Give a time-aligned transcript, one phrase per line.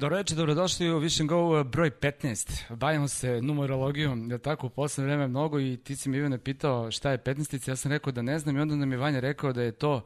[0.00, 2.74] Dobro večer, dobrodošli u Vision Go broj 15.
[2.76, 6.90] Bavimo se numerologijom, je tako, u poslednje vreme mnogo i ti si mi Ivane pitao
[6.90, 9.52] šta je 15 ja sam rekao da ne znam i onda nam je Vanja rekao
[9.52, 10.02] da je to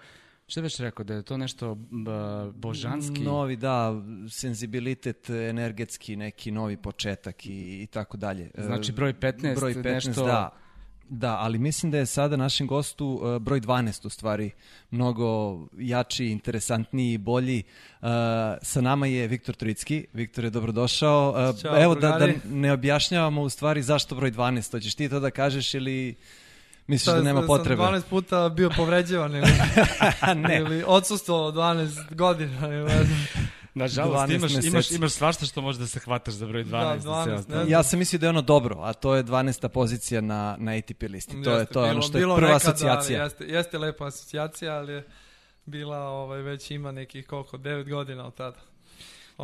[0.46, 1.76] Šta već rekao, da je to nešto
[2.54, 3.20] božanski?
[3.20, 8.50] Novi, da, senzibilitet energetski, neki novi početak i, i tako dalje.
[8.58, 10.26] Znači broj 15, broj 15 nešto...
[10.26, 10.63] da.
[11.08, 14.50] Da, ali mislim da je sada našem gostu uh, broj 12 u stvari
[14.90, 17.62] mnogo jači, interesantniji, bolji.
[18.02, 18.08] Uh,
[18.62, 20.06] sa nama je Viktor Tricki.
[20.12, 21.50] Viktor je dobrodošao.
[21.50, 24.70] Uh, Ćao, evo da, da ne objašnjavamo u stvari zašto broj 12.
[24.70, 26.14] Hoćeš ti to da kažeš ili
[26.86, 27.82] misliš da nema potrebe?
[27.82, 29.50] Sam 12 puta bio povređivan ili,
[30.48, 30.58] ne.
[30.58, 32.68] ili odsustvo 12 godina.
[32.68, 33.48] Ili, ne znam.
[33.74, 36.70] Nažalost, imaš, imaš, imaš svašta što može da se hvataš za broj 12.
[36.70, 39.68] Da, 12 ne ja sam mislio da je ono dobro, a to je 12.
[39.68, 41.42] pozicija na, na ATP listi.
[41.42, 43.22] To jeste, je, to je ono što je prva nekada, asocijacija.
[43.22, 45.06] Jeste, jeste lepa asocijacija, ali je
[45.64, 48.73] bila, ovaj, već ima nekih koliko, 9 godina od tada.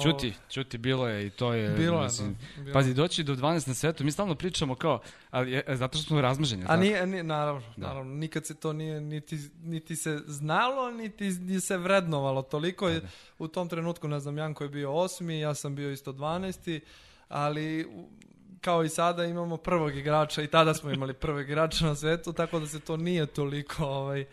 [0.02, 1.70] Čuti, čuti, bilo je i to je...
[1.70, 2.72] Bilo mislim, je, da.
[2.72, 6.20] Pazi, doći do 12 na svetu, mi stalno pričamo kao, ali je, zato što smo
[6.20, 6.64] razmeženi.
[6.69, 7.86] A nije, nije naravno, da.
[7.86, 12.88] naravno, nikad se to nije, niti, niti se znalo, niti, niti se vrednovalo toliko.
[12.88, 13.08] Da, da.
[13.38, 16.80] U tom trenutku, ne znam, Janko je bio osmi, ja sam bio isto 12.
[17.28, 17.88] Ali
[18.60, 22.60] kao i sada imamo prvog igrača i tada smo imali prvog igrača na svetu, tako
[22.60, 24.27] da se to nije toliko ovaj,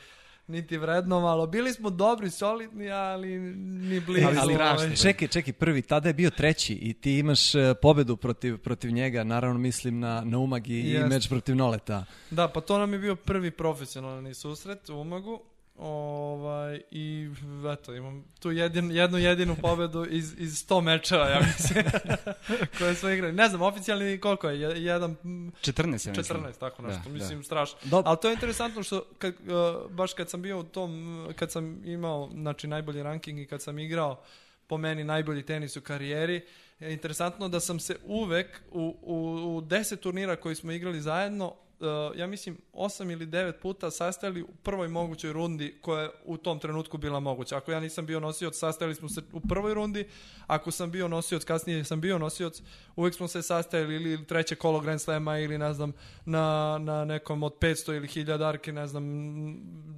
[0.48, 1.48] niti vrednovalo.
[1.48, 4.28] Bili smo dobri, solidni, ali ni blizu.
[4.28, 8.58] Ali, ali čekaj, čekaj, prvi, tada je bio treći i ti imaš e, pobedu protiv,
[8.58, 12.06] protiv njega, naravno mislim na, na Umag i, i meč protiv Noleta.
[12.32, 15.42] Da, pa to nam je bio prvi profesionalni susret u Umagu.
[15.78, 17.30] Ovaj, I
[17.74, 21.86] eto, imam tu jedin, jednu jedinu pobedu iz, iz 100 mečeva, ja mislim,
[22.78, 23.34] koje smo igrali.
[23.34, 24.84] Ne znam, oficijalni koliko je?
[24.84, 27.44] Jedan, 14, ja 14, tako nešto, da, mislim, da.
[27.44, 27.80] strašno.
[27.84, 31.52] Dob Ali to je interesantno što, kad, uh, baš kad sam bio u tom, kad
[31.52, 34.22] sam imao, znači, najbolji ranking i kad sam igrao,
[34.68, 36.46] po meni, najbolji tenis u karijeri,
[36.80, 39.16] je interesantno da sam se uvek u, u,
[39.58, 44.42] u 10 turnira koji smo igrali zajedno uh, ja mislim, osam ili devet puta sastajali
[44.42, 47.58] u prvoj mogućoj rundi koja je u tom trenutku bila moguća.
[47.58, 50.08] Ako ja nisam bio nosioc, sastajali smo se u prvoj rundi,
[50.48, 52.62] ako sam bio nosioc, kasnije sam bio nosioc,
[52.96, 55.94] uvek smo se sastajali ili treće kolo Grand Slema ili ne znam,
[56.26, 59.04] na, na nekom od 500 ili 1000 arke, ne znam,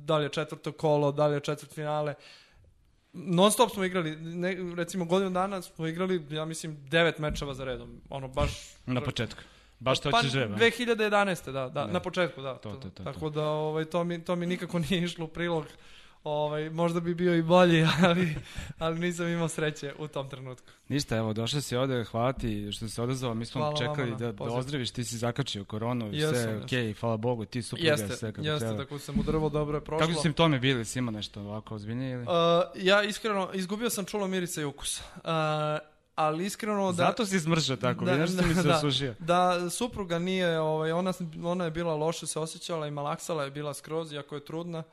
[0.05, 2.15] da li je četvrto kolo, da li je četvrt finale
[3.13, 7.63] non stop smo igrali, ne, recimo godinu dana smo igrali, ja mislim, devet mečeva za
[7.63, 8.01] redom.
[8.09, 8.51] Ono, baš...
[8.85, 9.41] Na početku.
[9.79, 10.55] Baš to pa, će žeba.
[10.55, 11.51] 2011.
[11.51, 12.57] da, da, na početku, da.
[12.57, 15.65] To, to, to, Tako da ovaj, to, mi, to mi nikako nije išlo u prilog.
[16.23, 18.35] Ovaj, možda bi bio i bolji, ali,
[18.77, 20.67] ali nisam imao sreće u tom trenutku.
[20.87, 24.17] Ništa, evo, došao si ovde, hvala ti što se odazvao, mi smo hvala čekali vama,
[24.17, 26.99] da, da ozdraviš, ti si zakačio koronu, jesam, sve ok, jesam.
[26.99, 28.83] hvala Bogu, ti super jeste, sve kako jeste, treba.
[28.83, 29.99] tako sam u drvo, dobro je prošlo.
[29.99, 32.23] Kako su simptomi bili, si ima nešto ovako ozbiljnije ili?
[32.23, 32.29] Uh,
[32.75, 34.99] ja iskreno, izgubio sam čulo mirica i ukus.
[34.99, 35.29] Uh,
[36.19, 36.91] ali iskreno da...
[36.91, 39.15] Zato si zmržao tako, da, vidiš što mi se da, osušio.
[39.19, 41.13] Da, supruga nije, ovaj, ona,
[41.43, 44.83] ona je bila loše se osjećala i malaksala je bila skroz, iako je trudna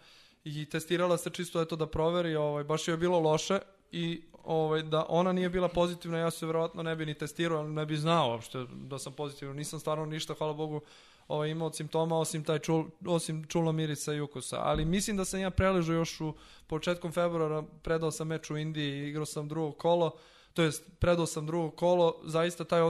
[0.45, 3.59] i testirala se čisto eto da proveri, ovaj, baš joj je bilo loše
[3.93, 7.87] i ovaj, da ona nije bila pozitivna, ja se verovatno ne bi ni testirao, ne
[7.87, 10.81] bi znao uopšte da sam pozitivan, nisam stvarno ništa, hvala Bogu,
[11.29, 14.61] ovaj, imao simptoma osim taj čul, osim čulo mirisa i ukusa.
[14.61, 16.35] Ali mislim da sam ja preležao još u
[16.67, 20.13] početkom februara, predao sam meč u Indiji, igrao sam drugo kolo,
[20.57, 22.81] to jest predao sam drugo kolo, zaista taj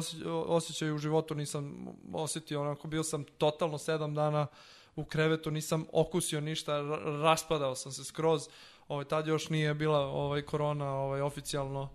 [0.47, 4.47] osjećaj u životu nisam osetio, onako bio sam totalno sedam dana
[4.97, 6.83] u krevetu, nisam okusio ništa,
[7.23, 8.49] raspadao sam se skroz,
[8.89, 11.89] ovaj, tad još nije bila ovaj, korona ovaj, oficijalno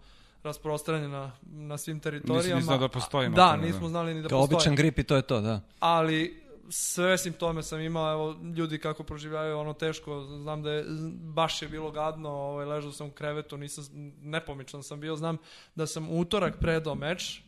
[0.43, 2.59] rasprostranjena na svim teritorijama.
[2.61, 3.29] Nisam da postoji.
[3.29, 4.55] Da, nismo znali ni da Kao postoji.
[4.55, 5.61] običan grip i to je to, da.
[5.79, 11.61] Ali sve simptome sam imao, evo, ljudi kako proživljavaju ono teško, znam da je, baš
[11.61, 13.85] je bilo gadno, ovaj, ležao sam u krevetu, nisam,
[14.21, 15.37] nepomičan sam bio, znam
[15.75, 17.41] da sam utorak predao meč,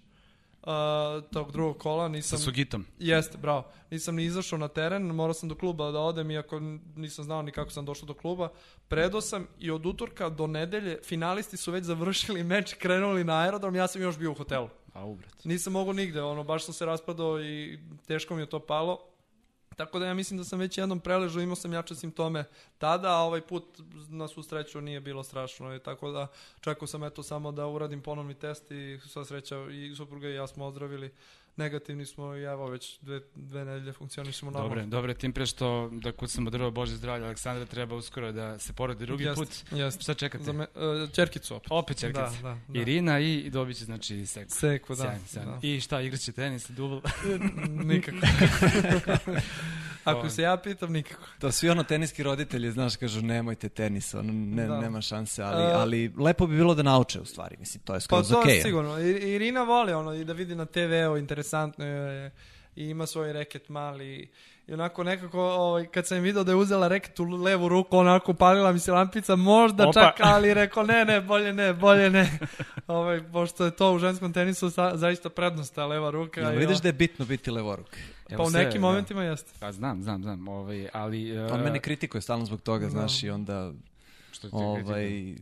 [0.61, 0.67] uh,
[1.31, 2.39] tog drugog kola, nisam...
[2.39, 2.85] Sa Sugitom.
[2.99, 3.71] Jeste, bravo.
[3.91, 6.59] Nisam ni izašao na teren, morao sam do kluba da odem, iako
[6.95, 8.49] nisam znao ni kako sam došao do kluba.
[8.87, 13.75] Predao sam i od utorka do nedelje, finalisti su već završili meč, krenuli na aerodrom,
[13.75, 14.69] ja sam još bio u hotelu.
[14.93, 15.45] A ubrat.
[15.45, 19.12] Nisam mogao nigde, ono, baš sam se raspadao i teško mi je to palo.
[19.77, 22.43] Tako da ja mislim da sam već jednom preležao, imao sam jače simptome
[22.77, 23.63] tada, a ovaj put
[24.09, 25.75] na svu sreću nije bilo strašno.
[25.75, 26.27] I tako da
[26.61, 30.47] čekao sam eto samo da uradim ponovni test i sva sreća i supruga i ja
[30.47, 31.13] smo ozdravili
[31.57, 34.69] negativni smo i evo već dve, dve nedelje funkcionišemo normalno.
[34.69, 38.73] Dobre, dobre, tim pre što da kucamo drvo Bože zdravlje, Aleksandra treba uskoro da se
[38.73, 39.79] porodi drugi jest, put.
[39.79, 40.01] Jest.
[40.01, 40.43] Šta čekate?
[40.43, 41.67] Za me, uh, čerkicu opet.
[41.71, 42.29] Opet čerkica.
[42.41, 42.79] Da, da, da.
[42.79, 44.51] Irina i, i dobit će znači seku.
[44.51, 45.03] Seku, da.
[45.03, 45.49] Sjajan, sjajan.
[45.49, 45.59] da.
[45.67, 46.97] I šta, igraće tenis, dubl?
[47.67, 48.17] Nikako.
[50.11, 51.23] Ako se ja pitam, nikako.
[51.39, 54.79] To svi ono teniski roditelji, znaš, kažu nemojte tenis, ono, ne, Da.
[54.79, 57.97] nema šanse, ali, E, ali lepo bi bilo da nauče u stvari, mislim, to je
[57.97, 58.61] Pa skroz to okej.
[58.61, 58.99] sigurno.
[58.99, 62.31] Irina voli ono i da vidi na TV-u, interesantno je
[62.75, 64.31] i ima svoj reket mali
[64.67, 68.33] i onako nekako, ovaj, kad sam video da je uzela reket u levu ruku, onako
[68.33, 70.01] palila mi se lampica, možda Opa.
[70.01, 72.39] čak, ali rekao ne, ne, bolje ne, bolje ne.
[72.87, 76.41] ovaj, pošto je to u ženskom tenisu sa, zaista prednost, ta leva ruka.
[76.41, 77.87] Jel i vidiš da je bitno biti levoruk?
[78.27, 78.87] Pa Evo u sve, nekim da.
[78.87, 79.51] momentima jeste.
[79.59, 81.39] Pa znam, znam, znam, ovaj, ali...
[81.39, 83.71] On e, mene kritikuje stalno zbog toga, znaš, i onda,
[84.31, 85.35] Što ti kritikuje?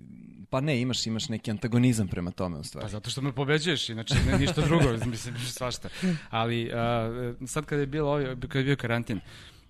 [0.52, 2.90] Pa ne, imaš, imaš neki antagonizam prema tome, u Pa stvari.
[2.90, 5.90] zato što me pobeđuješ, inače ne ništa drugo, mislim svašta.
[6.30, 9.20] Ali a, sad kad je bilo ovaj, je bio karantin,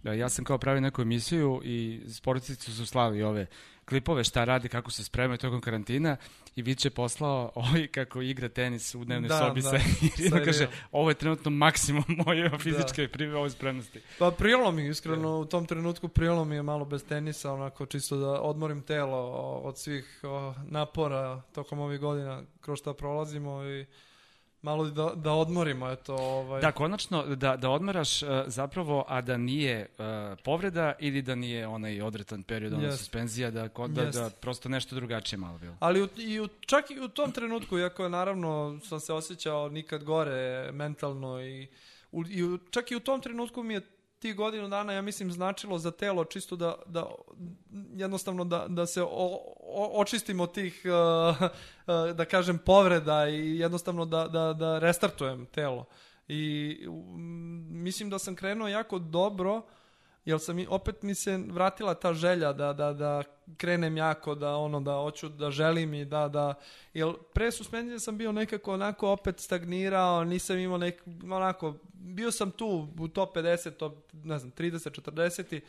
[0.04, 3.46] a, ja sam kao pravio neku emisiju i sportisti su slali ove
[3.86, 6.18] klipove šta radi, kako se spremaju tokom karantina
[6.56, 10.40] i Vić je poslao ovaj kako igra tenis u dnevnoj Da, sobi da, sa Irinom,
[10.40, 13.40] sa kaže ovo je trenutno maksimum moje fizičke da.
[13.40, 14.02] ove spremnosti.
[14.20, 18.18] Pa prijelo mi, iskreno, u tom trenutku prijelo mi je malo bez tenisa, onako čisto
[18.18, 19.32] da odmorim telo
[19.64, 23.86] od svih o, napora tokom ovih godina kroz šta prolazimo i
[24.62, 26.62] malo da, da odmorimo, eto, ovaj.
[26.62, 31.68] Da, konačno da, da odmaraš a, zapravo, a da nije a, povreda ili da nije
[31.68, 32.98] onaj odretan period, ona Jest.
[32.98, 34.20] suspenzija, da, da, Jest.
[34.20, 35.76] da prosto nešto drugačije malo bilo.
[35.80, 39.70] Ali u, i u, čak i u tom trenutku, iako je naravno sam se osjećao
[39.70, 41.68] nikad gore mentalno i,
[42.12, 43.82] u, i u, čak i u tom trenutku mi je
[44.22, 47.06] ti godinu dana, ja mislim, značilo za telo čisto da, da
[47.96, 54.06] jednostavno da, da se o, o, očistimo tih, uh, uh, da kažem, povreda i jednostavno
[54.06, 55.86] da, da, da restartujem telo.
[56.28, 59.62] I um, mislim da sam krenuo jako dobro,
[60.26, 63.24] Jel sam i opet mi se vratila ta želja da, da, da
[63.58, 66.54] krenem jako, da ono da hoću da želim i da da
[66.94, 72.52] jel pre suspenzije sam bio nekako onako opet stagnirao, nisam imao nek onako bio sam
[72.52, 75.62] tu u top 50, top ne znam 30, 40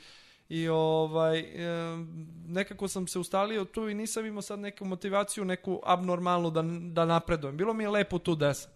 [0.49, 1.96] i ovaj e,
[2.46, 6.62] nekako sam se ustalio tu i nisam imao sad neku motivaciju, neku abnormalnu da,
[6.93, 7.56] da napredujem.
[7.56, 8.70] Bilo mi je lepo tu gde sam.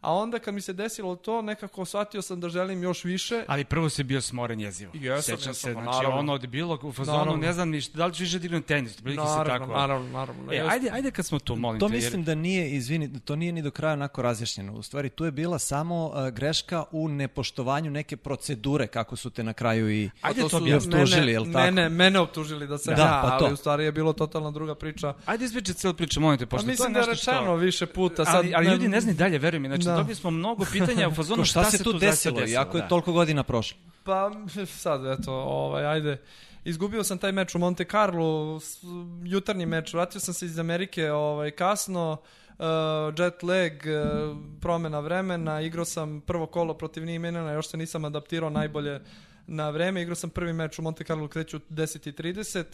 [0.00, 3.44] A onda kad mi se desilo to, nekako shvatio sam da želim još više.
[3.46, 4.92] Ali prvo si bio smoren jezivo.
[4.94, 6.18] Jesam, Sećam jesam, se, znači naravno.
[6.18, 7.36] ono od bilo u fazonu, Naravno.
[7.38, 9.66] ne znam ni šta, da li ću više da igram tenis, otprilike se tako.
[9.66, 10.52] naravno, naravno.
[10.52, 11.94] E, ajde, ajde kad smo tu, molim To te.
[11.94, 14.72] mislim jer, da nije, izvini, to nije ni do kraja onako razjašnjeno.
[14.72, 19.42] U stvari, tu je bila samo uh, greška u nepoštovanju neke procedure, kako su te
[19.44, 21.58] na kraju i, Ajde to to su bi- optužili, jel tako?
[21.58, 23.44] Mene, mene optužili da sam Da, ja, pa to.
[23.44, 25.14] ali u stvari je bilo totalno druga priča.
[25.26, 27.54] Ajde ispričaj cijelu priču, molim te, pošto to je mislim da je nešto rečeno što...
[27.56, 28.24] više puta.
[28.24, 29.68] Sad, ali, ali ljudi ne znaju dalje, veruj mi.
[29.68, 29.96] Znači, Da.
[29.96, 32.88] dobili smo mnogo pitanja u fazonu šta, šta se tu desilo, iako je da.
[32.88, 33.78] toliko godina prošlo?
[34.04, 34.30] Pa
[34.66, 36.22] sad, eto, ovaj, ajde.
[36.64, 38.60] Izgubio sam taj meč u Monte Carlo,
[39.24, 42.16] jutarnji meč, vratio sam se iz Amerike ovaj, kasno,
[42.58, 42.64] uh,
[43.18, 48.50] jet lag, uh, promena vremena, igrao sam prvo kolo protiv Nimenana, još se nisam adaptirao
[48.50, 49.00] najbolje
[49.46, 52.64] na vreme, igrao sam prvi meč u Monte Carlo kreću u 10.30,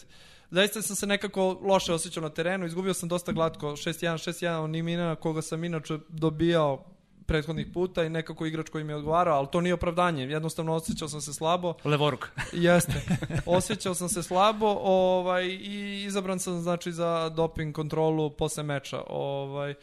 [0.50, 4.70] Zaista sam se nekako loše osjećao na terenu, izgubio sam dosta glatko 6-1, 6-1 od
[4.70, 6.84] Niminana koga sam inače dobijao
[7.26, 11.08] prethodnih puta i nekako igrač koji mi je odgovarao, ali to nije opravdanje, jednostavno osjećao
[11.08, 12.28] sam se slabo, Levoruk.
[12.52, 13.02] Jeste.
[13.46, 19.02] Osjećao sam se slabo ovaj, i izabran sam znači za doping kontrolu posle meča.
[19.08, 19.75] Ovaj, e,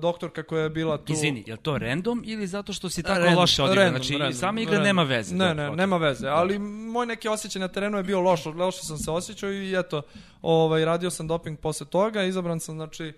[0.00, 1.12] doktorka koja je bila tu...
[1.12, 3.88] Izvini, je to random ili zato što si tako Random, loše odigrao?
[3.88, 4.86] Znači, random, sama igra random.
[4.86, 5.34] nema veze.
[5.34, 5.76] Ne, ne, okej.
[5.76, 9.52] nema veze, ali moj neki osjećaj na terenu je bio loš, loše sam se osjećao
[9.52, 10.02] i eto,
[10.42, 13.14] ovaj, radio sam doping posle toga, izabran sam, znači, Uh,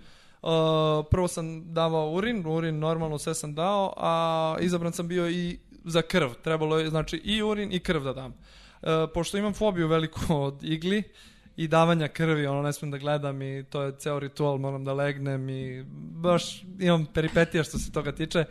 [1.10, 6.02] prvo sam davao urin, urin normalno sve sam dao, a izabran sam bio i za
[6.02, 6.30] krv.
[6.44, 8.34] Trebalo je znači i urin i krv da dam.
[8.82, 11.02] Uh, pošto imam fobiju veliku od igli
[11.56, 14.92] i davanja krvi, ono ne smijem da gledam i to je ceo ritual, moram da
[14.92, 18.44] legnem i baš imam peripetija što se toga tiče.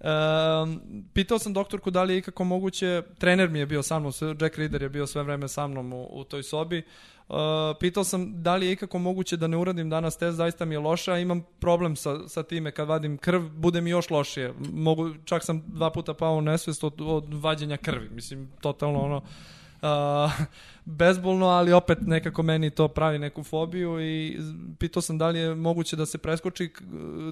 [0.00, 0.80] Um,
[1.12, 4.58] pitao sam doktorku da li je ikako moguće, trener mi je bio sa mnom, Jack
[4.58, 6.82] Reader je bio sve vreme sa mnom u, u toj sobi,
[7.30, 7.36] Uh,
[7.80, 10.78] pitao sam da li je ikako moguće da ne uradim danas test, zaista mi je
[10.78, 14.54] loše, a imam problem sa, sa time kad vadim krv, bude mi još lošije.
[14.72, 18.08] Mogu, čak sam dva puta pao u nesvest od, od vađenja krvi.
[18.08, 20.46] Mislim, totalno ono, uh,
[20.84, 24.38] bezbolno, ali opet nekako meni to pravi neku fobiju i
[24.78, 26.72] pitao sam da li je moguće da se preskoči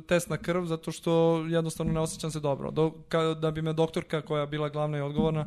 [0.08, 2.70] test na krv zato što jednostavno ne osjećam se dobro.
[2.70, 5.46] Do, ka, da bi me doktorka koja je bila glavna i odgovorna uh,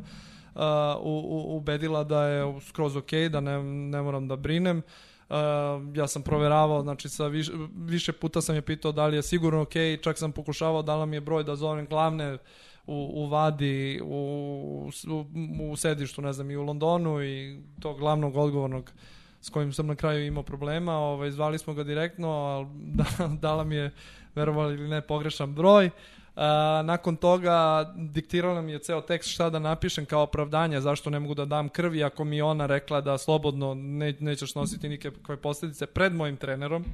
[1.00, 4.82] u, u, ubedila da je skroz ok, da ne, ne moram da brinem.
[5.28, 5.36] Uh,
[5.94, 9.62] ja sam proveravao, znači sa viš, više puta sam je pitao da li je sigurno
[9.62, 12.38] ok, čak sam pokušavao da li mi je broj da zovem glavne
[12.86, 15.24] u, u Vadi, u, u,
[15.70, 18.92] u sedištu, ne znam, i u Londonu i tog glavnog odgovornog
[19.40, 23.04] s kojim sam na kraju imao problema, ovaj, zvali smo ga direktno, ali da,
[23.42, 23.90] dala mi je,
[24.34, 25.90] verovali ili ne, pogrešan broj.
[26.36, 31.18] A, nakon toga diktirala mi je ceo tekst šta da napišem kao opravdanje zašto ne
[31.18, 35.86] mogu da dam krvi ako mi ona rekla da slobodno ne, nećeš nositi nikakve posledice
[35.86, 36.84] pred mojim trenerom.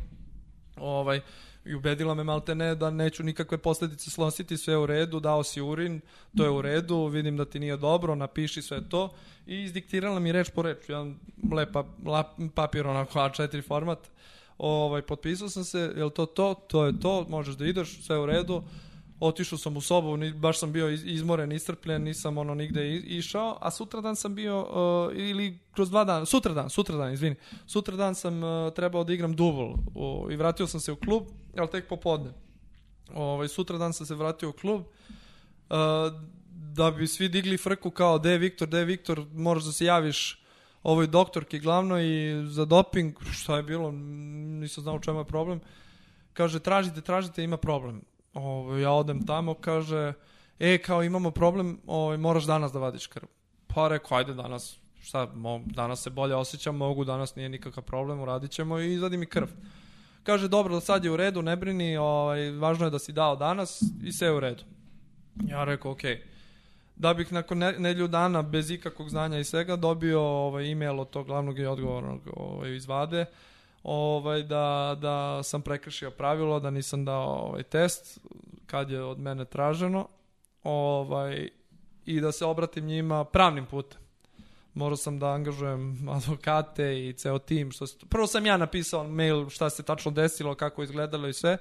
[0.76, 1.20] Ovaj,
[1.64, 5.60] i ubedila me malte ne da neću nikakve posledice snositi, sve u redu, dao si
[5.60, 6.00] urin,
[6.36, 9.10] to je u redu, vidim da ti nije dobro, napiši sve to.
[9.46, 11.18] I izdiktirala mi reč po reč, jedan
[11.52, 13.98] lepa lap, papir onako A4 format,
[14.58, 18.26] ovaj, potpisao sam se, je to to, to je to, možeš da ideš, sve u
[18.26, 18.62] redu,
[19.20, 23.70] otišao sam u sobu, ni, baš sam bio izmoren, istrpljen, nisam ono nigde išao, a
[23.70, 29.04] sutradan sam bio, uh, ili kroz dva dana, sutradan, sutradan, izvini, sutradan sam uh, trebao
[29.04, 31.22] da igram dubl uh, i vratio sam se u klub,
[31.56, 32.30] ali tek popodne.
[33.14, 35.76] Ovaj, sutradan sam se vratio u klub, uh,
[36.50, 40.42] da bi svi digli frku kao, de Viktor, de Viktor, moraš da se javiš
[40.82, 45.60] ovoj doktorki glavno i za doping, šta je bilo, nisam znao u čemu je problem,
[46.32, 48.02] kaže, tražite, tražite, ima problem
[48.38, 50.12] Ovo, ja odem tamo, kaže,
[50.58, 53.26] e, kao imamo problem, ovaj, moraš danas da vadiš krv.
[53.66, 58.20] Pa rekao, ajde danas, šta, mo, danas se bolje osjećam, mogu, danas nije nikakav problem,
[58.20, 59.46] uradit ćemo i izvadi mi krv.
[60.22, 63.82] Kaže, dobro, sad je u redu, ne brini, ovaj, važno je da si dao danas
[64.04, 64.62] i sve je u redu.
[65.46, 66.14] Ja rekao, okej.
[66.14, 66.38] Okay.
[66.96, 71.10] Da bih nakon ne, nedlju dana bez ikakvog znanja i svega dobio ovaj, email od
[71.10, 73.26] tog glavnog i odgovornog ovaj, iz vade,
[73.82, 78.20] ovaj, da, da sam prekršio pravilo, da nisam dao ovaj, test
[78.66, 80.08] kad je od mene traženo
[80.62, 81.48] ovaj,
[82.06, 84.00] i da se obratim njima pravnim putem.
[84.74, 87.72] Morao sam da angažujem advokate i ceo tim.
[87.72, 87.96] Što se...
[88.08, 91.58] Prvo sam ja napisao mail šta se tačno desilo, kako izgledalo i sve.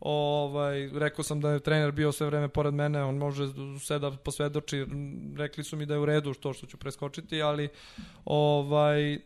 [0.00, 3.44] Ovaj, rekao sam da je trener bio sve vreme pored mene, on može
[3.80, 4.86] sve da posvedoči,
[5.36, 7.68] rekli su mi da je u redu što što ću preskočiti, ali
[8.24, 9.18] ovaj,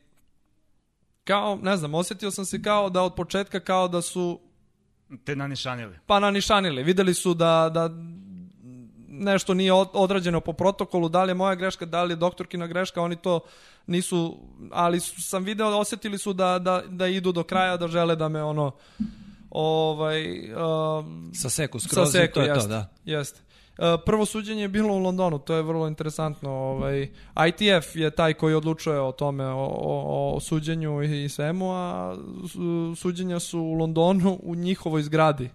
[1.27, 4.41] kao, ne znam, osjetio sam se kao da od početka kao da su
[5.25, 5.99] te nanišanili.
[6.07, 6.83] Pa nanišanili.
[6.83, 7.91] Videli su da, da
[9.09, 13.03] nešto nije odrađeno po protokolu, da li je moja greška, da li je doktorkina greška,
[13.03, 13.41] oni to
[13.87, 14.39] nisu,
[14.71, 18.43] ali sam video, osetili su da, da, da idu do kraja, da žele da me
[18.43, 18.73] ono,
[19.51, 20.53] ovaj...
[20.55, 22.89] Um, sa seku, skroz sa seku, to je jest, to, da.
[23.05, 23.41] Jeste.
[23.79, 26.51] E, prvo suđenje je bilo u Londonu, to je vrlo interesantno.
[26.51, 27.09] Ovaj,
[27.49, 32.17] ITF je taj koji odlučuje o tome, o, o, o suđenju i svemu, a
[32.97, 35.51] suđenja su u Londonu u njihovoj zgradi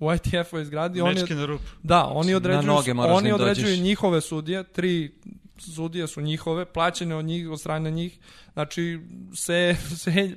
[0.00, 1.02] u ITF-ovoj zgradi.
[1.02, 1.64] Mečki oni, na rupu.
[1.82, 5.14] Da, oni određuju, noge oni da određuju njihove sudije, tri
[5.58, 8.18] sudije su njihove, plaćene od njih, od strane njih,
[8.52, 9.00] znači
[9.34, 10.36] se, se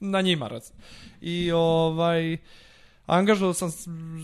[0.00, 0.70] na njima raz.
[1.20, 2.36] I ovaj,
[3.06, 3.70] Angažovao sam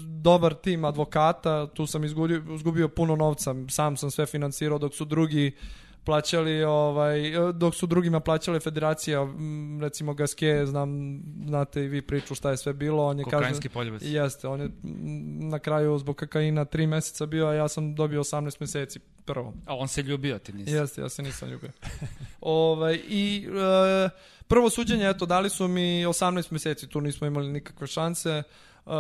[0.07, 5.05] dobar tim advokata, tu sam izgubio, izgubio puno novca, sam sam sve finansirao dok su
[5.05, 5.57] drugi
[6.05, 9.27] plaćali ovaj dok su drugima plaćale federacija
[9.81, 14.03] recimo Gaske znam znate i vi priču šta je sve bilo on je Kokainski poljubac
[14.05, 14.71] jeste on je
[15.41, 19.55] na kraju zbog kokaina 3 meseca bio a ja sam dobio 18 meseci prvo.
[19.67, 20.71] A on se ljubio ti nisi.
[20.71, 21.71] Jeste ja se nisam ljubio.
[22.41, 24.09] Ovaj i e,
[24.47, 28.43] prvo suđenje eto dali su mi 18 meseci tu nismo imali nikakve šanse
[28.87, 28.93] Uh,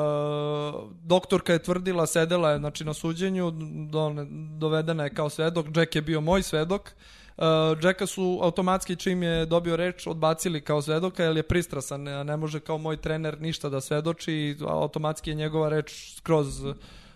[1.02, 3.50] doktorka je tvrdila, sedela je znači, na suđenju,
[3.90, 4.14] do,
[4.58, 6.94] dovedena je kao svedok, Jack je bio moj svedok.
[7.36, 7.44] Uh,
[7.82, 12.36] Jacka su automatski čim je dobio reč odbacili kao svedoka jer je pristrasan, ne, ne
[12.36, 16.64] može kao moj trener ništa da svedoči i automatski je njegova reč skroz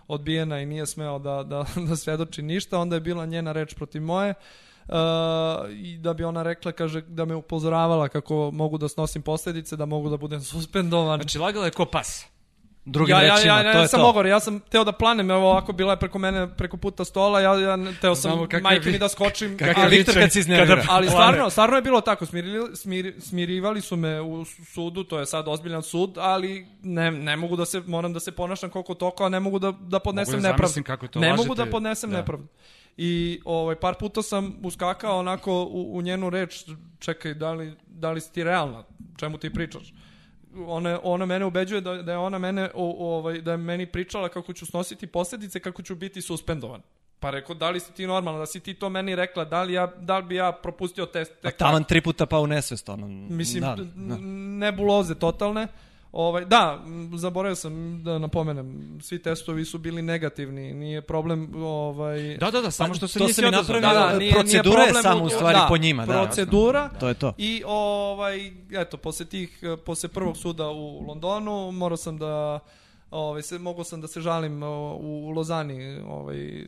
[0.07, 4.01] odbijena i nije smeo da, da, da svedoči ništa, onda je bila njena reč protiv
[4.01, 4.33] moje.
[4.87, 4.93] Uh,
[5.71, 9.85] i da bi ona rekla, kaže, da me upozoravala kako mogu da snosim posledice, da
[9.85, 11.19] mogu da budem suspendovan.
[11.19, 12.25] Znači, lagala je ko pas.
[12.89, 14.05] Drugim ja, rečima, ja, ja, ja, to je sam to.
[14.05, 17.41] mogao, ja sam teo da planem, evo ovako bila je preko mene, preko puta stola,
[17.41, 19.57] ja, ja teo sam majke mi da skočim.
[19.57, 20.83] Kakav ali, Viktor kad si iznervira.
[20.89, 25.25] Ali stvarno, stvarno je bilo tako, smirili, smir, smirivali su me u sudu, to je
[25.25, 29.25] sad ozbiljan sud, ali ne, ne mogu da se, moram da se ponašam koliko toko,
[29.25, 30.83] a ne mogu da, da podnesem da nepravdu.
[30.83, 31.47] Kako to ne lažete.
[31.47, 32.17] mogu da podnesem da.
[32.17, 32.47] nepravdu.
[32.97, 36.63] I ovaj, par puta sam uskakao onako u, u njenu reč,
[36.99, 38.83] čekaj, da li, da li si ti realna,
[39.17, 39.93] čemu ti pričaš?
[40.67, 43.85] Ona, ona mene ubeđuje da, da je ona mene o, o, ovaj, da je meni
[43.85, 46.81] pričala kako ću snositi posledice, kako ću biti suspendovan.
[47.19, 49.73] Pa rekao, da li si ti normalno, da si ti to meni rekla, da li,
[49.73, 51.45] ja, da li bi ja propustio test?
[51.45, 53.07] A taman tri puta pa u nesvest, ono.
[53.07, 54.17] Mislim, da, da.
[54.59, 55.67] nebuloze totalne.
[56.17, 56.83] Ovaj, da,
[57.13, 58.67] zaboravio sam da napomenem,
[59.01, 61.51] svi testovi su bili negativni, nije problem...
[61.57, 62.37] Ovaj...
[62.37, 63.61] Da, da, da, samo što se nisi odazvao.
[63.75, 66.13] napravio, Da, da, nije- procedura nije je samo u- stvari da, po njima, da.
[66.13, 66.89] procedura.
[66.89, 67.33] To je to.
[67.37, 69.49] I ovaj eto posle tih
[69.85, 72.59] posle prvog suda u Londonu morao sam da
[73.11, 74.63] ovaj se mogao sam da se žalim
[74.99, 76.67] u Lozani, ovaj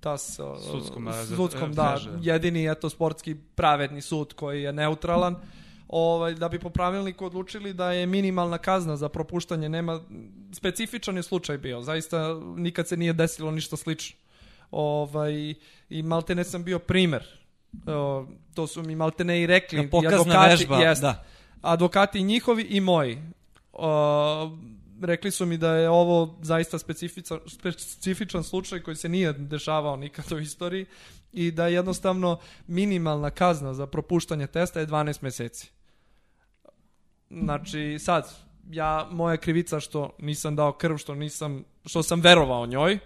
[0.00, 5.36] tas Sudskom, za- sudskom e, da, jedini eto sportski pravedni sud koji je neutralan.
[5.88, 10.00] Ovaj, da bi po pravilniku odlučili da je minimalna kazna za propuštanje nema,
[10.52, 14.16] specifičan je slučaj bio, zaista nikad se nije desilo ništa slično.
[14.70, 15.54] Ovaj,
[15.90, 17.24] I maltene sam bio primer.
[17.86, 19.84] O, to su mi maltene i rekli.
[19.84, 21.24] i Pokazna advokati, vežba, jest, da.
[21.62, 23.18] advokati njihovi i moji.
[23.72, 24.56] O,
[25.02, 27.38] rekli su mi da je ovo zaista specifičan,
[27.76, 30.86] specifičan slučaj koji se nije dešavao nikad u istoriji
[31.32, 35.75] i da jednostavno minimalna kazna za propuštanje testa je 12 meseci.
[37.30, 38.32] Znači, sad,
[38.70, 42.98] ja, moja krivica što nisam dao krv, što nisam, što sam verovao njoj,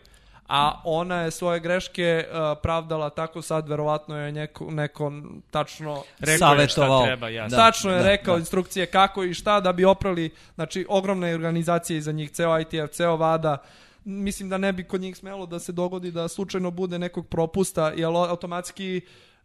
[0.48, 5.12] a ona je svoje greške uh, pravdala tako sad, verovatno je neko, neko
[5.50, 7.00] tačno Rekao je Savetovao.
[7.00, 7.56] šta treba, jasno.
[7.56, 8.40] Da, Tačno je da, rekao da.
[8.40, 12.90] instrukcije kako i šta da bi oprali, znači ogromna je organizacija iza njih, ceo ITF,
[12.92, 13.58] ceo VADA,
[14.04, 17.92] mislim da ne bi kod njih smelo da se dogodi da slučajno bude nekog propusta,
[17.96, 19.00] jer automatski e,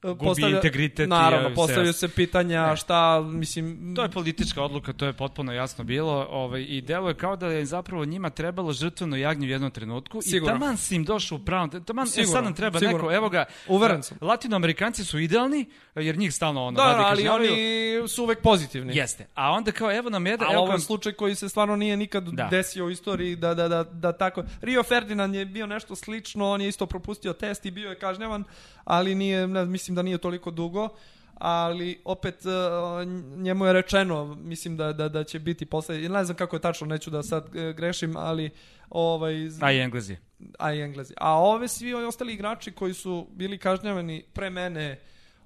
[0.10, 2.76] Gubi integritet i, Naravno, e, postavljaju se pitanja Ne.
[2.76, 3.94] šta, mislim...
[3.96, 7.48] To je politička odluka, to je potpuno jasno bilo ovaj, i delo je kao da
[7.48, 10.56] je zapravo njima trebalo žrtveno jagnje u jednom trenutku Sigurno.
[10.56, 12.98] i taman si im došao u pravom, taman e, Sigurno, sad nam treba sigurno.
[12.98, 14.18] neko, evo ga, Uveren sam.
[14.22, 17.52] latinoamerikanci su idealni, jer njih stalno ono Da, radi ali kažnjavaju.
[17.52, 18.96] oni su uvek pozitivni.
[18.96, 21.76] Jeste, a onda kao evo nam jedan, Ali evo ovo je slučaj koji se stvarno
[21.76, 22.48] nije nikad Da.
[22.48, 24.44] desio u istoriji da, da, da, da tako...
[24.62, 28.44] Rio Ferdinand je bio nešto slično, on je isto propustio test i bio je kažnjavan,
[28.84, 30.90] ali nije, ne, mislim da nije toliko dugo
[31.34, 36.38] ali opet uh, njemu je rečeno mislim da, da, da će biti posle ne znam
[36.38, 38.50] kako je tačno neću da sad e, grešim ali
[38.90, 40.18] ovaj a i englezi.
[40.60, 41.14] a i Englezi.
[41.18, 45.00] A ove svi ovi ostali igrači koji su bili kažnjavani pre mene,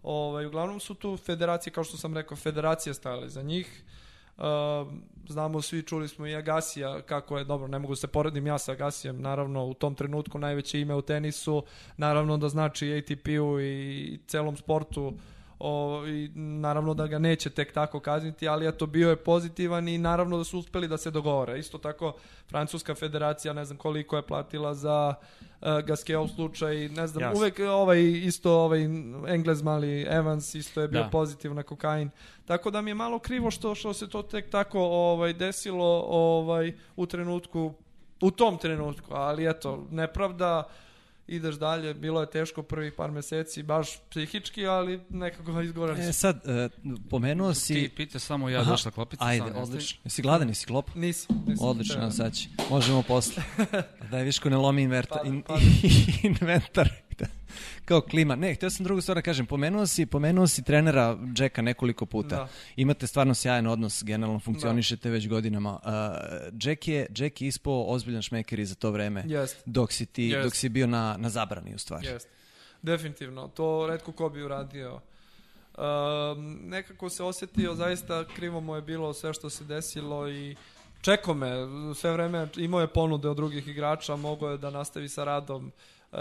[0.04, 3.84] ovaj, uglavnom su tu federacije, kao što sam rekao, federacije stajale za njih.
[3.84, 3.90] Uh,
[5.28, 8.72] znamo svi, čuli smo i Agasija, kako je, dobro, ne mogu se poredim ja sa
[8.72, 11.64] Agasijem, naravno u tom trenutku najveće ime u tenisu,
[11.98, 15.14] naravno da znači ATP-u i celom sportu,
[15.60, 19.98] o, i naravno da ga neće tek tako kazniti, ali eto bio je pozitivan i
[19.98, 21.60] naravno da su uspeli da se dogovore.
[21.60, 22.14] Isto tako
[22.50, 25.14] Francuska federacija ne znam koliko je platila za
[25.62, 27.40] uh, Gasqueov slučaj, ne znam, Jasno.
[27.40, 28.84] uvek ovaj isto ovaj
[29.28, 31.10] Englez mali Evans isto je bio Da.
[31.10, 32.10] pozitiv na kokain.
[32.46, 36.74] Tako da mi je malo krivo što što se to tek tako ovaj desilo ovaj
[36.96, 37.74] u trenutku
[38.22, 40.64] u tom trenutku, ali eto, nepravda
[41.30, 46.42] ideš dalje, bilo je teško prvih par meseci, baš psihički, ali nekako izgovorili E, sad,
[46.48, 46.70] e,
[47.10, 47.74] pomenuo si...
[47.74, 49.26] Ti pita samo ja Aha, došla klopica.
[49.26, 49.64] Ajde, nastavi.
[49.64, 50.02] odlično.
[50.04, 50.90] Jesi gladan, jesi klop?
[50.96, 51.68] Nisam, nisam.
[51.68, 52.12] Odlično, Treba.
[52.12, 52.50] sad će.
[52.70, 53.44] Možemo posle.
[54.12, 55.62] Daj Viško ne lomi invertar, Pada, in, pada.
[56.24, 56.90] inventar.
[57.20, 57.26] Da.
[57.86, 58.36] Kao klima.
[58.36, 59.46] Ne, htio sam drugu stvar da kažem.
[59.46, 62.36] Pomenuo si, pomenuo si trenera Jacka nekoliko puta.
[62.36, 62.48] Da.
[62.76, 65.80] Imate stvarno sjajan odnos, generalno funkcionišete već godinama.
[65.84, 65.92] Uh,
[66.64, 69.24] Jack, je, Jack je ispao ozbiljan šmeker i za to vreme.
[69.28, 70.44] Jest, Dok si ti, Jest.
[70.44, 72.08] dok si bio na, na zabrani u stvari.
[72.08, 72.28] jest.
[72.82, 75.00] Definitivno, to redko ko bi uradio.
[75.78, 80.56] Um, nekako se osjetio, zaista krivo mu je bilo sve što se desilo i
[81.02, 81.50] čekao me
[81.96, 85.72] sve vreme, imao je ponude od drugih igrača, mogao je da nastavi sa radom
[86.12, 86.18] e,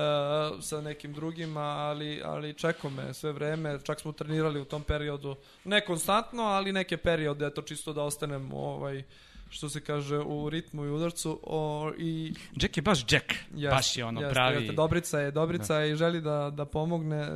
[0.61, 5.37] sa nekim drugima, ali, ali čekao me sve vreme, čak smo trenirali u tom periodu,
[5.65, 9.03] ne konstantno, ali neke periode, eto čisto da ostanem ovaj,
[9.51, 13.25] što se kaže u ritmu i udarcu o, i Jack je baš Jack.
[13.55, 14.57] Jeste, baš je ono jeste, pravi.
[14.57, 14.73] jeste.
[14.73, 17.29] Dobrica je, Dobrica je i želi da, da pomogne.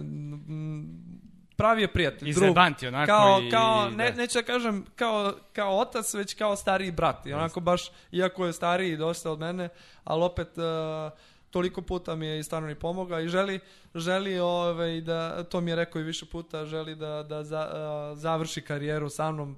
[1.57, 2.41] Pravi je prijatelj, I drug.
[2.41, 3.07] zajebanti onako.
[3.07, 4.17] Kao, i, kao, i- ne, da.
[4.17, 7.27] neću da kažem kao, kao otac, već kao stariji brat.
[7.27, 9.69] I onako baš, iako je stariji dosta od mene,
[10.05, 11.13] ali opet uh,
[11.53, 13.61] toliko puta mi je i stvarno i pomoga i želi,
[13.95, 18.19] želi ovaj, da, to mi je rekao i više puta, želi da, da za, uh,
[18.19, 19.57] završi karijeru sa mnom.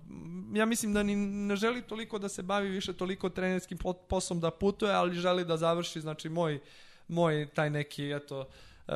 [0.55, 4.41] Ja mislim da ni ne želi toliko da se bavi više toliko trenerskim po- poslom
[4.41, 6.61] da putuje, ali želi da završi, znači moj,
[7.09, 8.95] moj taj neki, eto, uh,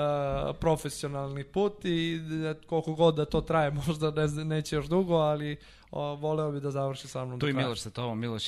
[0.60, 5.56] profesionalni put i da, koliko god da to traje, možda ne, neće još dugo, ali
[5.90, 7.40] o, voleo bi da završi sa mnom.
[7.40, 7.52] Tu i.
[7.52, 8.46] Miloš sa tobom, Miloš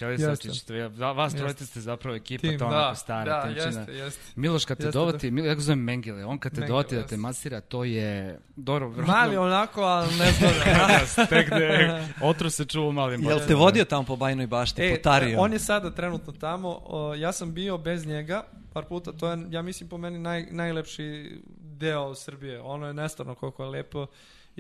[0.63, 3.93] to je- va- vas trojice ste zapravo ekipa, Tim, to da, onako stara da, jeste,
[3.93, 4.21] jeste.
[4.37, 6.97] Miloš kad te Jeste, dovati, Milo, ja ga zovem Mengele, on kad te Mengele, dovati
[6.97, 8.91] da te masira, to je dobro.
[8.97, 10.51] Mali onako, ali ne znam.
[11.29, 11.89] Tek gde
[12.23, 15.41] otro se u malim Jel te vodio tamo po Bajnoj bašti, E, potario?
[15.41, 19.39] on je sada trenutno tamo, o, ja sam bio bez njega par puta, to je,
[19.51, 24.07] ja mislim po meni naj, najlepši deo Srbije, ono je nestvarno koliko je lepo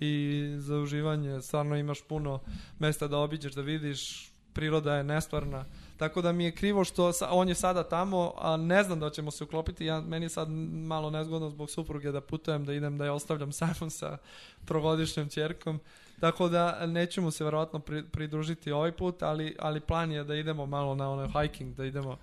[0.01, 2.41] i za uživanje, stvarno imaš puno
[2.79, 5.65] mesta da obiđeš, da vidiš, priroda je nestvarna,
[6.01, 9.11] Tako da mi je krivo što sa, on je sada tamo, a ne znam da
[9.11, 9.85] ćemo se uklopiti.
[9.85, 13.53] Ja, meni je sad malo nezgodno zbog supruge da putujem, da idem da je ostavljam
[13.53, 14.19] samom sa
[14.65, 15.81] trogodišnjom čerkom.
[16.21, 20.67] Tako da nećemo se verovatno pri, pridružiti ovaj put, ali, ali plan je da idemo
[20.67, 22.17] malo na onaj hiking, da idemo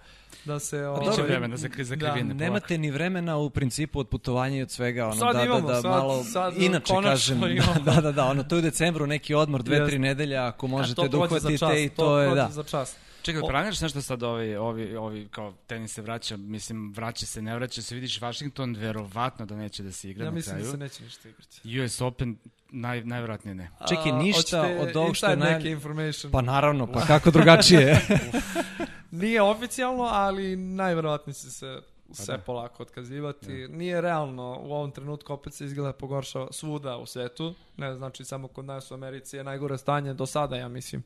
[0.45, 0.77] da se...
[0.99, 2.21] Biće Ovaj, vremena za, za krivine.
[2.21, 2.33] polako.
[2.33, 5.73] Nemate ni vremena u principu od putovanja i od svega, ono, Sad da, imamo, da,
[5.73, 7.79] da, sad- malo, sad inače konačno kažem, imamo.
[7.95, 9.89] da, da, da, ono, to je u decembru neki odmor, dve, Jeste.
[9.89, 12.49] tri nedelja, ako A možete da uhvatite i to, to je, prođe da.
[12.51, 12.95] za čas.
[13.21, 17.41] Čekaj, O- planiraš nešto sad ovi, ovi, ovi, kao tenis se vraća, mislim, vraća se,
[17.41, 20.65] ne vraća se, vidiš Washington, verovatno da neće da se igra Ja na mislim kraju.
[20.65, 21.79] da se neće ništa igrati.
[21.81, 22.37] US Open,
[22.69, 23.69] naj, najvjerojatnije ne.
[23.89, 26.31] Čekaj, A, ništa hoćete od ovog što je naj- neke information.
[26.31, 28.01] Pa naravno, pa kako drugačije?
[29.11, 31.81] Nije oficijalno, ali najverovatnije će se
[32.13, 32.43] sve da.
[32.43, 33.67] polako otkazivati.
[33.67, 37.55] Nije realno u ovom trenutku opet se izgleda pogoršava svuda u svetu.
[37.77, 41.03] Ne znači samo kod nas u Americi je najgore stanje do sada, ja mislim.